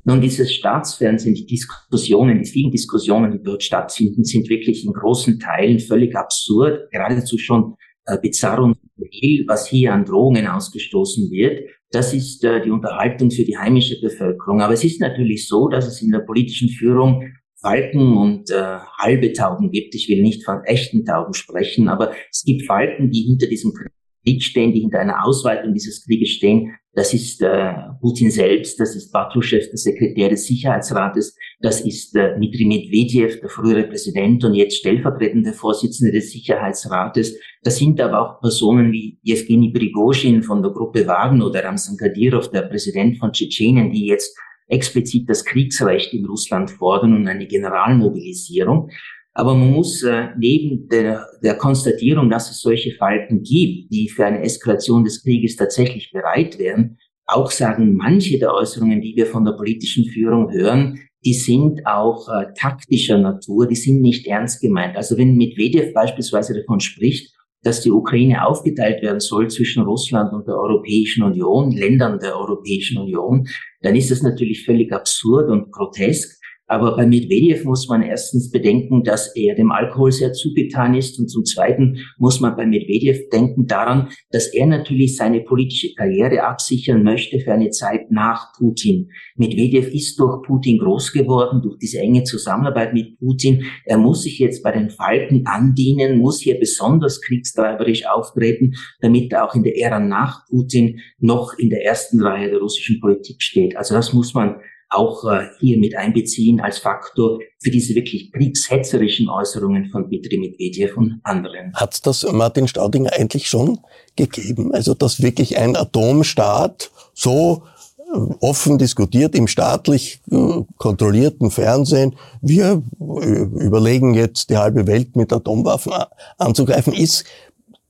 [0.05, 5.39] Nun, dieses Staatsfernsehen, die Diskussionen, die vielen Diskussionen, die dort stattfinden, sind wirklich in großen
[5.39, 7.77] Teilen völlig absurd, geradezu schon
[8.07, 11.69] äh, bizarr und real, was hier an Drohungen ausgestoßen wird.
[11.93, 14.61] Das ist äh, die Unterhaltung für die heimische Bevölkerung.
[14.61, 17.23] Aber es ist natürlich so, dass es in der politischen Führung
[17.63, 19.95] Falken und äh, halbe Tauben gibt.
[19.95, 24.43] Ich will nicht von echten Tauben sprechen, aber es gibt Falken, die hinter diesem Krieg
[24.43, 26.75] stehen, die hinter einer Ausweitung dieses Krieges stehen.
[26.95, 32.35] Das ist äh, Putin selbst, das ist Patruschew, der Sekretär des Sicherheitsrates, das ist äh,
[32.35, 37.39] Dmitri Medvedev, der frühere Präsident und jetzt stellvertretende Vorsitzende des Sicherheitsrates.
[37.63, 42.51] Das sind aber auch Personen wie Evgeny Prigozhin von der Gruppe Wagner oder Ramzan Kadyrov,
[42.51, 44.37] der Präsident von Tschetschenien, die jetzt
[44.73, 48.91] explizit das Kriegsrecht in Russland fordern und eine Generalmobilisierung.
[49.35, 54.27] Aber man muss äh, neben der, der Konstatierung, dass es solche Falten gibt, die für
[54.27, 59.45] eine Eskalation des Krieges tatsächlich bereit wären, auch sagen, manche der Äußerungen, die wir von
[59.45, 64.97] der politischen Führung hören, die sind auch äh, taktischer Natur, die sind nicht ernst gemeint.
[64.97, 67.33] Also wenn Medvedev beispielsweise davon spricht,
[67.63, 72.99] dass die Ukraine aufgeteilt werden soll zwischen Russland und der Europäischen Union, Ländern der Europäischen
[72.99, 73.47] Union,
[73.83, 76.42] dann ist das natürlich völlig absurd und grotesk.
[76.73, 81.19] Aber bei Medvedev muss man erstens bedenken, dass er dem Alkohol sehr zugetan ist.
[81.19, 86.45] Und zum Zweiten muss man bei Medvedev denken daran, dass er natürlich seine politische Karriere
[86.45, 89.11] absichern möchte für eine Zeit nach Putin.
[89.37, 93.67] Medvedev ist durch Putin groß geworden, durch diese enge Zusammenarbeit mit Putin.
[93.85, 99.45] Er muss sich jetzt bei den Falken andienen, muss hier besonders kriegstreiberisch auftreten, damit er
[99.47, 103.77] auch in der Ära nach Putin noch in der ersten Reihe der russischen Politik steht.
[103.77, 104.57] Also das muss man
[104.93, 110.97] auch äh, hier mit einbeziehen als Faktor für diese wirklich kriegshetzerischen Äußerungen von Dmitri Medvedev
[110.97, 111.73] und anderen.
[111.75, 113.81] Hat das Martin Staudinger eigentlich schon
[114.17, 114.73] gegeben?
[114.75, 117.63] Also dass wirklich ein Atomstaat so
[117.99, 120.37] äh, offen diskutiert im staatlich äh,
[120.77, 125.93] kontrollierten Fernsehen, wir äh, überlegen jetzt die halbe Welt mit Atomwaffen
[126.39, 127.25] anzugreifen, ist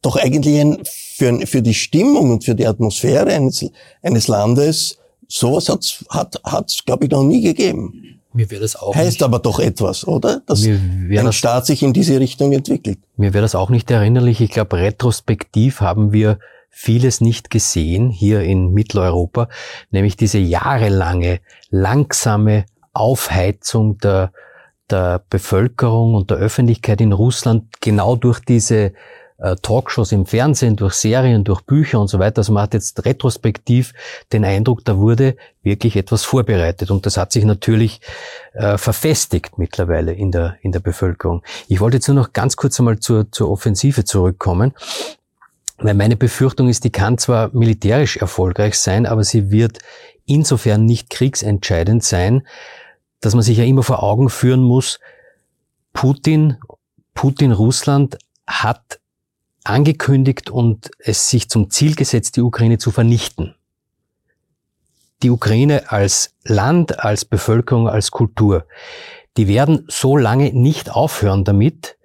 [0.03, 3.64] doch eigentlich ein, für, für die Stimmung und für die Atmosphäre eines,
[4.03, 4.98] eines Landes
[5.35, 8.20] Sowas hat's, hat hat's, glaube ich, noch nie gegeben.
[8.35, 10.43] Mir wäre das auch Heißt nicht, aber doch etwas, oder?
[10.45, 12.99] Dass ein das, Staat sich in diese Richtung entwickelt.
[13.16, 14.43] Mir wäre das auch nicht erinnerlich.
[14.43, 19.49] Ich glaube, retrospektiv haben wir vieles nicht gesehen hier in Mitteleuropa,
[19.91, 24.33] nämlich diese jahrelange, langsame Aufheizung der,
[24.91, 28.93] der Bevölkerung und der Öffentlichkeit in Russland genau durch diese
[29.62, 32.38] Talkshows im Fernsehen, durch Serien, durch Bücher und so weiter.
[32.38, 33.93] Also man hat jetzt retrospektiv
[34.32, 38.01] den Eindruck, da wurde wirklich etwas vorbereitet und das hat sich natürlich
[38.55, 41.43] äh, verfestigt mittlerweile in der, in der Bevölkerung.
[41.68, 44.72] Ich wollte jetzt nur noch ganz kurz einmal zur, zur Offensive zurückkommen.
[45.78, 49.80] Weil meine Befürchtung ist, die kann zwar militärisch erfolgreich sein, aber sie wird
[50.26, 52.47] insofern nicht kriegsentscheidend sein,
[53.20, 55.01] dass man sich ja immer vor Augen führen muss,
[55.93, 56.57] Putin,
[57.14, 59.01] Putin Russland hat
[59.65, 63.55] angekündigt und es sich zum Ziel gesetzt, die Ukraine zu vernichten.
[65.23, 68.67] Die Ukraine als Land, als Bevölkerung, als Kultur,
[69.37, 71.97] die werden so lange nicht aufhören damit,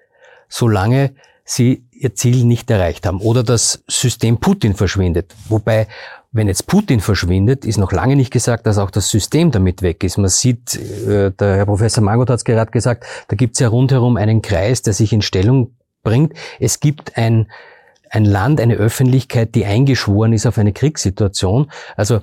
[0.48, 5.34] solange sie ihr Ziel nicht erreicht haben oder das System Putin verschwindet.
[5.50, 5.88] Wobei,
[6.32, 10.04] wenn jetzt Putin verschwindet, ist noch lange nicht gesagt, dass auch das System damit weg
[10.04, 10.18] ist.
[10.18, 13.70] Man sieht, äh, der Herr Professor Mangot hat es gerade gesagt, da gibt es ja
[13.70, 15.77] rundherum einen Kreis, der sich in Stellung
[16.08, 16.34] bringt.
[16.62, 17.48] Es gibt ein,
[18.10, 21.70] ein Land, eine Öffentlichkeit, die eingeschworen ist auf eine Kriegssituation.
[21.98, 22.22] Also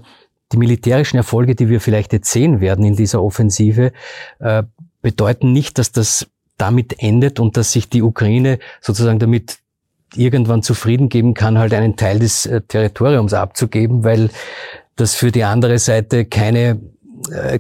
[0.53, 3.93] die militärischen Erfolge, die wir vielleicht jetzt sehen werden in dieser Offensive,
[4.39, 4.63] äh,
[5.03, 6.27] bedeuten nicht, dass das
[6.57, 9.59] damit endet und dass sich die Ukraine sozusagen damit
[10.17, 14.31] irgendwann zufrieden geben kann, halt einen Teil des äh, Territoriums abzugeben, weil
[14.97, 16.81] das für die andere Seite keine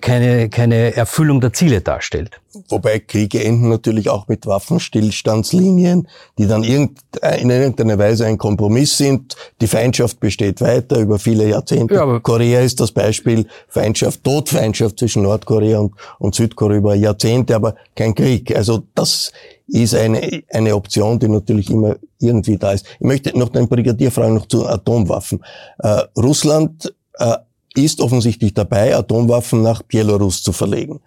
[0.00, 2.40] keine, keine Erfüllung der Ziele darstellt.
[2.68, 6.08] Wobei Kriege enden natürlich auch mit Waffenstillstandslinien,
[6.38, 9.36] die dann in irgendeiner Weise ein Kompromiss sind.
[9.60, 11.94] Die Feindschaft besteht weiter über viele Jahrzehnte.
[11.94, 17.74] Ja, Korea ist das Beispiel Feindschaft, Todfeindschaft zwischen Nordkorea und, und Südkorea über Jahrzehnte, aber
[17.96, 18.54] kein Krieg.
[18.54, 19.32] Also das
[19.66, 22.86] ist eine, eine Option, die natürlich immer irgendwie da ist.
[23.00, 25.44] Ich möchte noch den Brigadier fragen, noch zu Atomwaffen.
[25.78, 27.36] Äh, Russland äh,
[27.83, 31.01] ist offensichtlich dabei, Atomwaffen nach Belarus zu verlegen.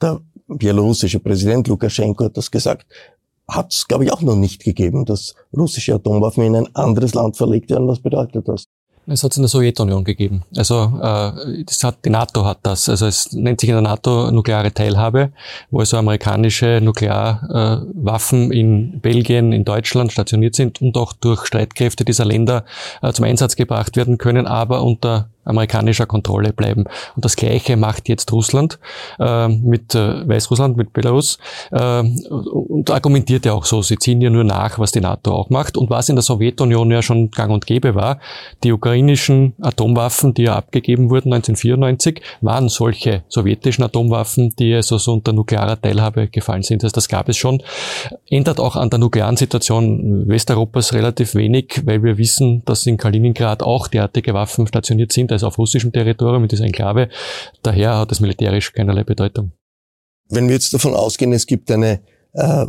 [0.00, 2.86] Der belarussische Präsident Lukaschenko hat das gesagt.
[3.48, 7.36] Hat es, glaube ich, auch noch nicht gegeben, dass russische Atomwaffen in ein anderes Land
[7.36, 7.88] verlegt werden.
[7.88, 8.64] Was bedeutet das?
[9.06, 10.42] Es hat es in der Sowjetunion gegeben.
[10.56, 12.88] Also äh, das hat, die NATO hat das.
[12.88, 15.32] Also es nennt sich in der NATO nukleare Teilhabe,
[15.70, 22.04] wo also amerikanische Nuklearwaffen äh, in Belgien, in Deutschland stationiert sind und auch durch Streitkräfte
[22.04, 22.64] dieser Länder
[23.02, 26.84] äh, zum Einsatz gebracht werden können, aber unter amerikanischer Kontrolle bleiben.
[27.16, 28.78] Und das Gleiche macht jetzt Russland
[29.18, 31.38] äh, mit äh, Weißrussland, mit Belarus
[31.72, 35.50] äh, und argumentiert ja auch so, sie ziehen ja nur nach, was die NATO auch
[35.50, 38.20] macht und was in der Sowjetunion ja schon gang und gäbe war.
[38.62, 45.12] Die ukrainischen Atomwaffen, die ja abgegeben wurden 1994, waren solche sowjetischen Atomwaffen, die also so
[45.12, 46.84] unter nuklearer Teilhabe gefallen sind.
[46.84, 47.62] Also das gab es schon.
[48.28, 53.62] Ändert auch an der nuklearen Situation Westeuropas relativ wenig, weil wir wissen, dass in Kaliningrad
[53.62, 57.08] auch derartige Waffen stationiert sind also auf russischem Territorium, in dieser Enklave.
[57.62, 59.52] Daher hat es militärisch keinerlei Bedeutung.
[60.28, 62.00] Wenn wir jetzt davon ausgehen, es gibt eine
[62.32, 62.66] äh,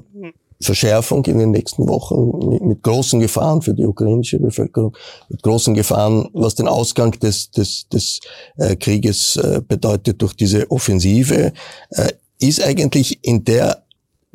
[0.62, 4.96] Verschärfung in den nächsten Wochen mit, mit, großen Gefahren für die ukrainische Bevölkerung,
[5.30, 8.20] mit großen Gefahren, was den Ausgang des, des, des
[8.58, 11.54] äh, Krieges äh, bedeutet durch diese Offensive,
[11.90, 13.84] äh, ist eigentlich in der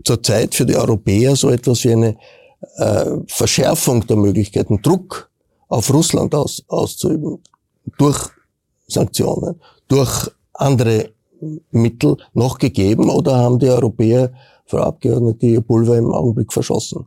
[0.05, 2.17] zurzeit für die Europäer so etwas wie eine
[2.77, 5.31] äh, Verschärfung der Möglichkeiten, Druck
[5.69, 7.43] auf Russland aus, auszuüben
[7.99, 8.31] durch
[8.89, 11.11] Sanktionen, durch andere
[11.71, 14.33] Mittel noch gegeben oder haben die Europäer,
[14.67, 17.07] Frau Abgeordnete, ihr Pulver im Augenblick verschossen?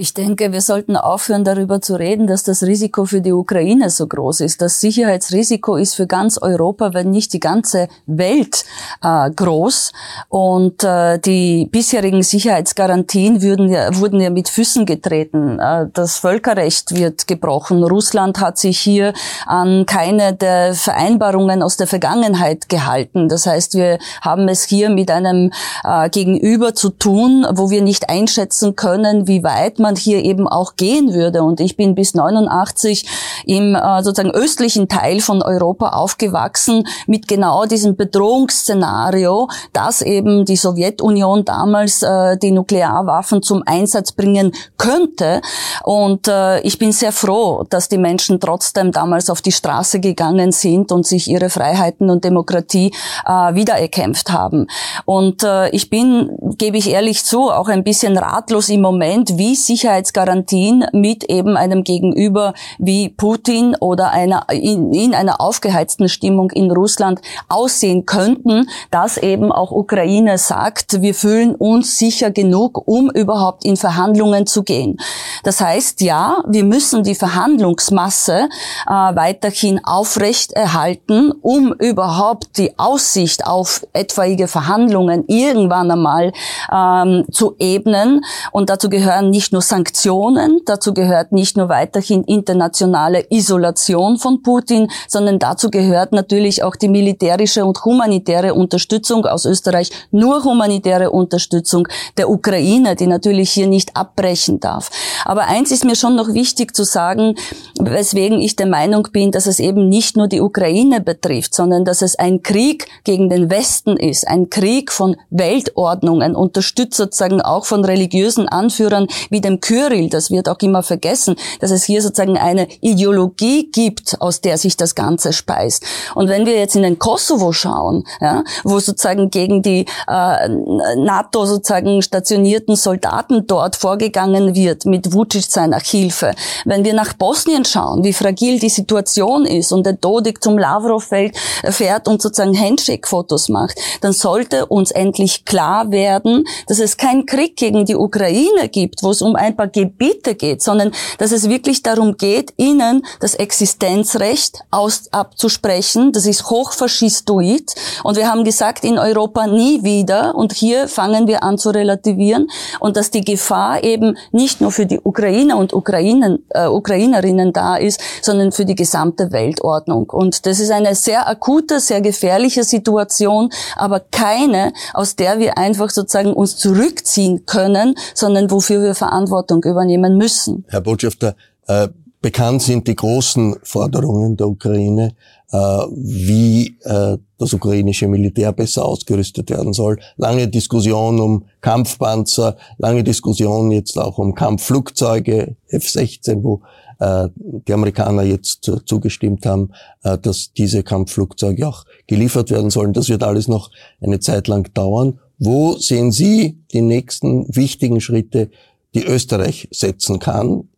[0.00, 4.06] Ich denke, wir sollten aufhören, darüber zu reden, dass das Risiko für die Ukraine so
[4.06, 4.62] groß ist.
[4.62, 8.64] Das Sicherheitsrisiko ist für ganz Europa, wenn nicht die ganze Welt
[9.02, 9.92] äh, groß.
[10.30, 15.58] Und äh, die bisherigen Sicherheitsgarantien würden ja, wurden ja mit Füßen getreten.
[15.58, 17.84] Äh, das Völkerrecht wird gebrochen.
[17.84, 19.12] Russland hat sich hier
[19.44, 23.28] an keine der Vereinbarungen aus der Vergangenheit gehalten.
[23.28, 25.52] Das heißt, wir haben es hier mit einem
[25.84, 30.76] äh, Gegenüber zu tun, wo wir nicht einschätzen können, wie weit man hier eben auch
[30.76, 31.42] gehen würde.
[31.42, 33.06] Und ich bin bis 89
[33.46, 40.56] im äh, sozusagen östlichen Teil von Europa aufgewachsen mit genau diesem Bedrohungsszenario, dass eben die
[40.56, 45.40] Sowjetunion damals äh, die Nuklearwaffen zum Einsatz bringen könnte.
[45.82, 50.52] Und äh, ich bin sehr froh, dass die Menschen trotzdem damals auf die Straße gegangen
[50.52, 52.92] sind und sich ihre Freiheiten und Demokratie
[53.26, 54.66] äh, wiedererkämpft haben.
[55.04, 59.56] Und äh, ich bin, gebe ich ehrlich zu, auch ein bisschen ratlos im Moment, wie
[59.80, 66.70] Sicherheitsgarantien mit eben einem Gegenüber wie Putin oder einer, in, in einer aufgeheizten Stimmung in
[66.70, 73.64] Russland aussehen könnten, dass eben auch Ukraine sagt, wir fühlen uns sicher genug, um überhaupt
[73.64, 74.98] in Verhandlungen zu gehen.
[75.44, 78.50] Das heißt, ja, wir müssen die Verhandlungsmasse
[78.86, 86.32] äh, weiterhin aufrecht erhalten, um überhaupt die Aussicht auf etwaige Verhandlungen irgendwann einmal
[86.70, 88.22] ähm, zu ebnen.
[88.52, 94.88] Und dazu gehören nicht nur Sanktionen, dazu gehört nicht nur weiterhin internationale Isolation von Putin,
[95.08, 101.88] sondern dazu gehört natürlich auch die militärische und humanitäre Unterstützung aus Österreich, nur humanitäre Unterstützung
[102.16, 104.90] der Ukraine, die natürlich hier nicht abbrechen darf.
[105.24, 107.36] Aber eins ist mir schon noch wichtig zu sagen,
[107.78, 112.02] weswegen ich der Meinung bin, dass es eben nicht nur die Ukraine betrifft, sondern dass
[112.02, 117.84] es ein Krieg gegen den Westen ist, ein Krieg von Weltordnungen, unterstützt sozusagen auch von
[117.84, 122.68] religiösen Anführern wie dem Kyrill, das wird auch immer vergessen, dass es hier sozusagen eine
[122.80, 125.82] Ideologie gibt, aus der sich das Ganze speist.
[126.14, 130.48] Und wenn wir jetzt in den Kosovo schauen, ja, wo sozusagen gegen die äh,
[130.96, 136.34] NATO sozusagen stationierten Soldaten dort vorgegangen wird mit Vucic seiner Hilfe,
[136.64, 141.04] wenn wir nach Bosnien schauen, wie fragil die Situation ist und der Dodik zum Lavrov
[141.04, 147.56] fährt und sozusagen Handshake-Fotos macht, dann sollte uns endlich klar werden, dass es keinen Krieg
[147.56, 151.82] gegen die Ukraine gibt, wo es um ein paar Gebiete geht, sondern dass es wirklich
[151.82, 156.12] darum geht, ihnen das Existenzrecht aus, abzusprechen.
[156.12, 157.74] Das ist hochfaschistoid.
[158.04, 160.34] Und wir haben gesagt, in Europa nie wieder.
[160.34, 162.48] Und hier fangen wir an zu relativieren.
[162.78, 167.76] Und dass die Gefahr eben nicht nur für die Ukrainer und Ukrainen, äh, Ukrainerinnen da
[167.76, 170.10] ist, sondern für die gesamte Weltordnung.
[170.10, 175.90] Und das ist eine sehr akute, sehr gefährliche Situation, aber keine, aus der wir einfach
[175.90, 178.94] sozusagen uns zurückziehen können, sondern wofür wir
[179.30, 180.64] Verantwortung übernehmen müssen.
[180.68, 181.34] Herr Botschafter,
[181.66, 181.88] äh,
[182.20, 185.14] bekannt sind die großen Forderungen der Ukraine,
[185.52, 189.98] äh, wie äh, das ukrainische Militär besser ausgerüstet werden soll.
[190.16, 196.60] Lange Diskussion um Kampfpanzer, lange Diskussion jetzt auch um Kampfflugzeuge F-16, wo
[196.98, 197.28] äh,
[197.66, 199.70] die Amerikaner jetzt zugestimmt haben,
[200.02, 202.92] äh, dass diese Kampfflugzeuge auch geliefert werden sollen.
[202.92, 203.70] Das wird alles noch
[204.02, 205.18] eine Zeit lang dauern.
[205.42, 208.50] Wo sehen Sie die nächsten wichtigen Schritte,
[208.94, 210.68] die Österreich setzen kann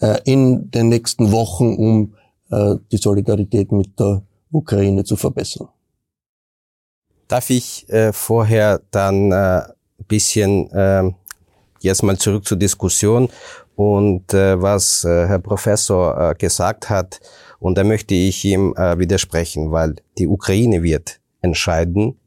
[0.00, 2.14] äh, in den nächsten Wochen, um
[2.50, 5.68] äh, die Solidarität mit der Ukraine zu verbessern.
[7.28, 9.62] Darf ich äh, vorher dann äh,
[10.08, 11.10] bisschen äh,
[11.80, 13.28] jetzt mal zurück zur Diskussion
[13.74, 17.20] und äh, was äh, Herr Professor gesagt hat
[17.58, 22.18] und da möchte ich ihm widersprechen, weil die Ukraine wird entscheiden,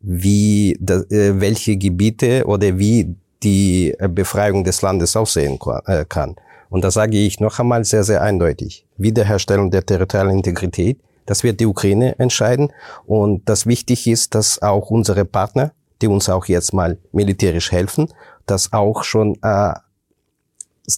[0.00, 6.36] wie welche Gebiete oder wie die äh, Befreiung des Landes aussehen äh, kann.
[6.68, 8.86] Und da sage ich noch einmal sehr, sehr eindeutig.
[8.96, 12.72] Wiederherstellung der territorialen Integrität, das wird die Ukraine entscheiden.
[13.04, 18.12] Und das wichtig ist, dass auch unsere Partner, die uns auch jetzt mal militärisch helfen,
[18.46, 19.74] das auch schon äh,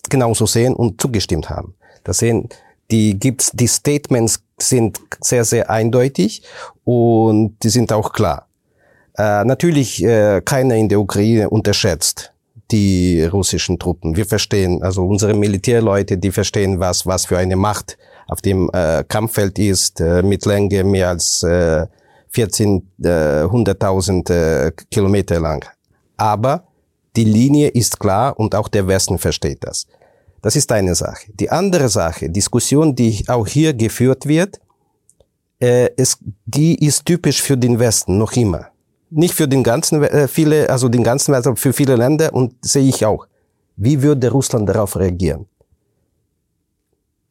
[0.08, 1.74] genauso sehen und zugestimmt haben.
[2.04, 2.48] Das sehen,
[2.90, 6.42] die gibt's, die Statements sind sehr, sehr eindeutig
[6.84, 8.47] und die sind auch klar.
[9.18, 12.32] Äh, natürlich, äh, keiner in der Ukraine unterschätzt
[12.70, 14.16] die russischen Truppen.
[14.16, 17.98] Wir verstehen, also unsere Militärleute, die verstehen, was, was für eine Macht
[18.28, 21.86] auf dem äh, Kampffeld ist, äh, mit Länge mehr als äh,
[22.32, 25.66] 1400.000 äh, äh, Kilometer lang.
[26.16, 26.64] Aber
[27.16, 29.86] die Linie ist klar und auch der Westen versteht das.
[30.42, 31.32] Das ist eine Sache.
[31.32, 34.60] Die andere Sache, Diskussion, die auch hier geführt wird,
[35.58, 38.68] äh, es, die ist typisch für den Westen noch immer.
[39.10, 42.54] Nicht für den ganzen, äh, viele, also den ganzen Westen, aber für viele Länder und
[42.60, 43.26] sehe ich auch.
[43.76, 45.46] Wie würde Russland darauf reagieren?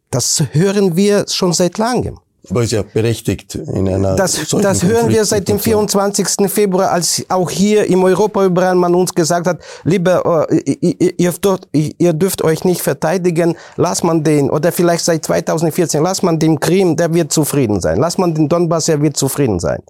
[0.10, 2.20] Das hören wir schon seit langem.
[2.50, 4.16] Aber ist ja berechtigt in einer.
[4.16, 6.50] Das, das hören wir seit dem 24.
[6.50, 11.32] Februar, als auch hier im Europa überall man uns gesagt hat, lieber, äh, ihr, ihr,
[11.32, 16.40] dürft, ihr dürft euch nicht verteidigen, lass man den, oder vielleicht seit 2014, lass man
[16.40, 18.00] den Krim, der wird zufrieden sein.
[18.00, 19.82] Lass man den Donbass, er wird zufrieden sein.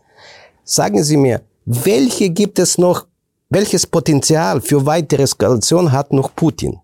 [0.64, 3.06] Sagen Sie mir, welche gibt es noch,
[3.50, 6.80] welches Potenzial für weitere Eskalation hat noch Putin?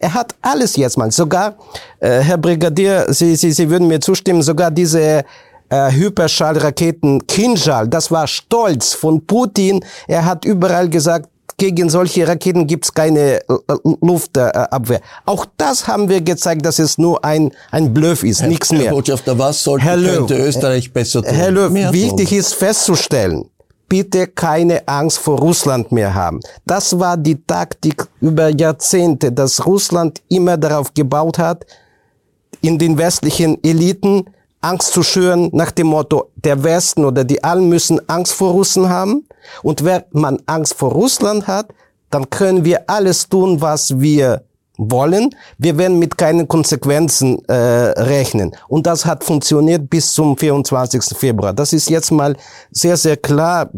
[0.00, 1.56] Er hat alles jetzt mal, sogar,
[2.00, 5.24] äh, Herr Brigadier, Sie, Sie, Sie würden mir zustimmen, sogar diese
[5.68, 9.84] äh, Hyperschallraketen Kinjal, das war Stolz von Putin.
[10.06, 13.42] Er hat überall gesagt, gegen solche Raketen gibt's keine äh,
[14.00, 15.00] Luftabwehr.
[15.26, 18.82] Auch das haben wir gezeigt, dass es nur ein, ein Bluff ist, nichts mehr.
[18.82, 21.34] Herr Botschafter, was sollte, Herr Löw, könnte Österreich besser tun?
[21.34, 23.50] Herr Löw, wichtig ist festzustellen,
[23.88, 26.40] bitte keine Angst vor Russland mehr haben.
[26.66, 31.64] Das war die Taktik über Jahrzehnte, dass Russland immer darauf gebaut hat,
[32.60, 34.24] in den westlichen Eliten
[34.60, 38.88] Angst zu schüren nach dem Motto, der Westen oder die allen müssen Angst vor Russen
[38.88, 39.26] haben.
[39.62, 41.68] Und wenn man Angst vor Russland hat,
[42.10, 44.42] dann können wir alles tun, was wir
[44.78, 45.34] wollen.
[45.58, 48.52] Wir werden mit keinen Konsequenzen äh, rechnen.
[48.68, 51.16] Und das hat funktioniert bis zum 24.
[51.18, 51.52] Februar.
[51.52, 52.36] Das ist jetzt mal
[52.70, 53.70] sehr, sehr klar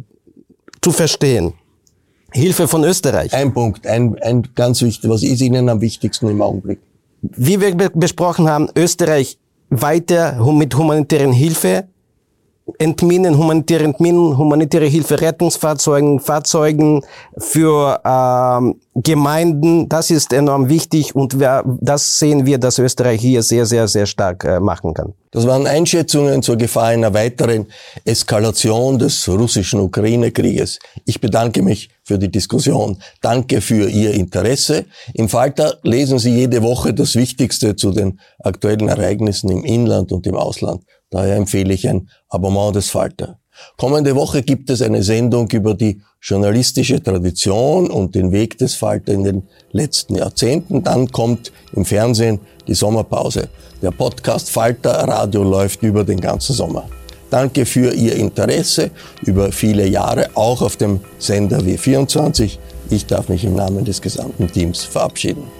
[0.81, 1.55] zu verstehen.
[2.33, 3.35] Hilfe von Österreich.
[3.35, 5.11] Ein Punkt, ein, ein ganz wichtig.
[5.11, 6.79] Was ist Ihnen am wichtigsten im Augenblick?
[7.23, 9.39] Wie wir besprochen haben, Österreich
[9.69, 11.89] weiter mit humanitären Hilfe
[12.79, 17.03] Entminen, humanitäre Entminen, humanitäre Hilfe, Rettungsfahrzeugen, Fahrzeugen
[17.39, 19.89] für ähm, Gemeinden.
[19.89, 24.07] Das ist enorm wichtig und wir, das sehen wir, dass Österreich hier sehr, sehr, sehr
[24.07, 25.15] stark äh, machen kann.
[25.33, 27.67] Das waren Einschätzungen zur Gefahr einer weiteren
[28.05, 30.81] Eskalation des russischen Ukraine-Krieges.
[31.05, 33.01] Ich bedanke mich für die Diskussion.
[33.21, 34.87] Danke für Ihr Interesse.
[35.15, 40.27] Im Falter lesen Sie jede Woche das Wichtigste zu den aktuellen Ereignissen im Inland und
[40.27, 40.83] im Ausland.
[41.11, 43.39] Daher empfehle ich ein Abonnement des Falter.
[43.77, 49.13] Kommende Woche gibt es eine Sendung über die journalistische Tradition und den Weg des Falter
[49.13, 49.43] in den
[49.73, 50.83] letzten Jahrzehnten.
[50.83, 53.49] Dann kommt im Fernsehen die Sommerpause.
[53.83, 56.89] Der Podcast Falter Radio läuft über den ganzen Sommer.
[57.31, 58.91] Danke für Ihr Interesse
[59.23, 62.59] über viele Jahre, auch auf dem Sender W24.
[62.91, 65.60] Ich darf mich im Namen des gesamten Teams verabschieden.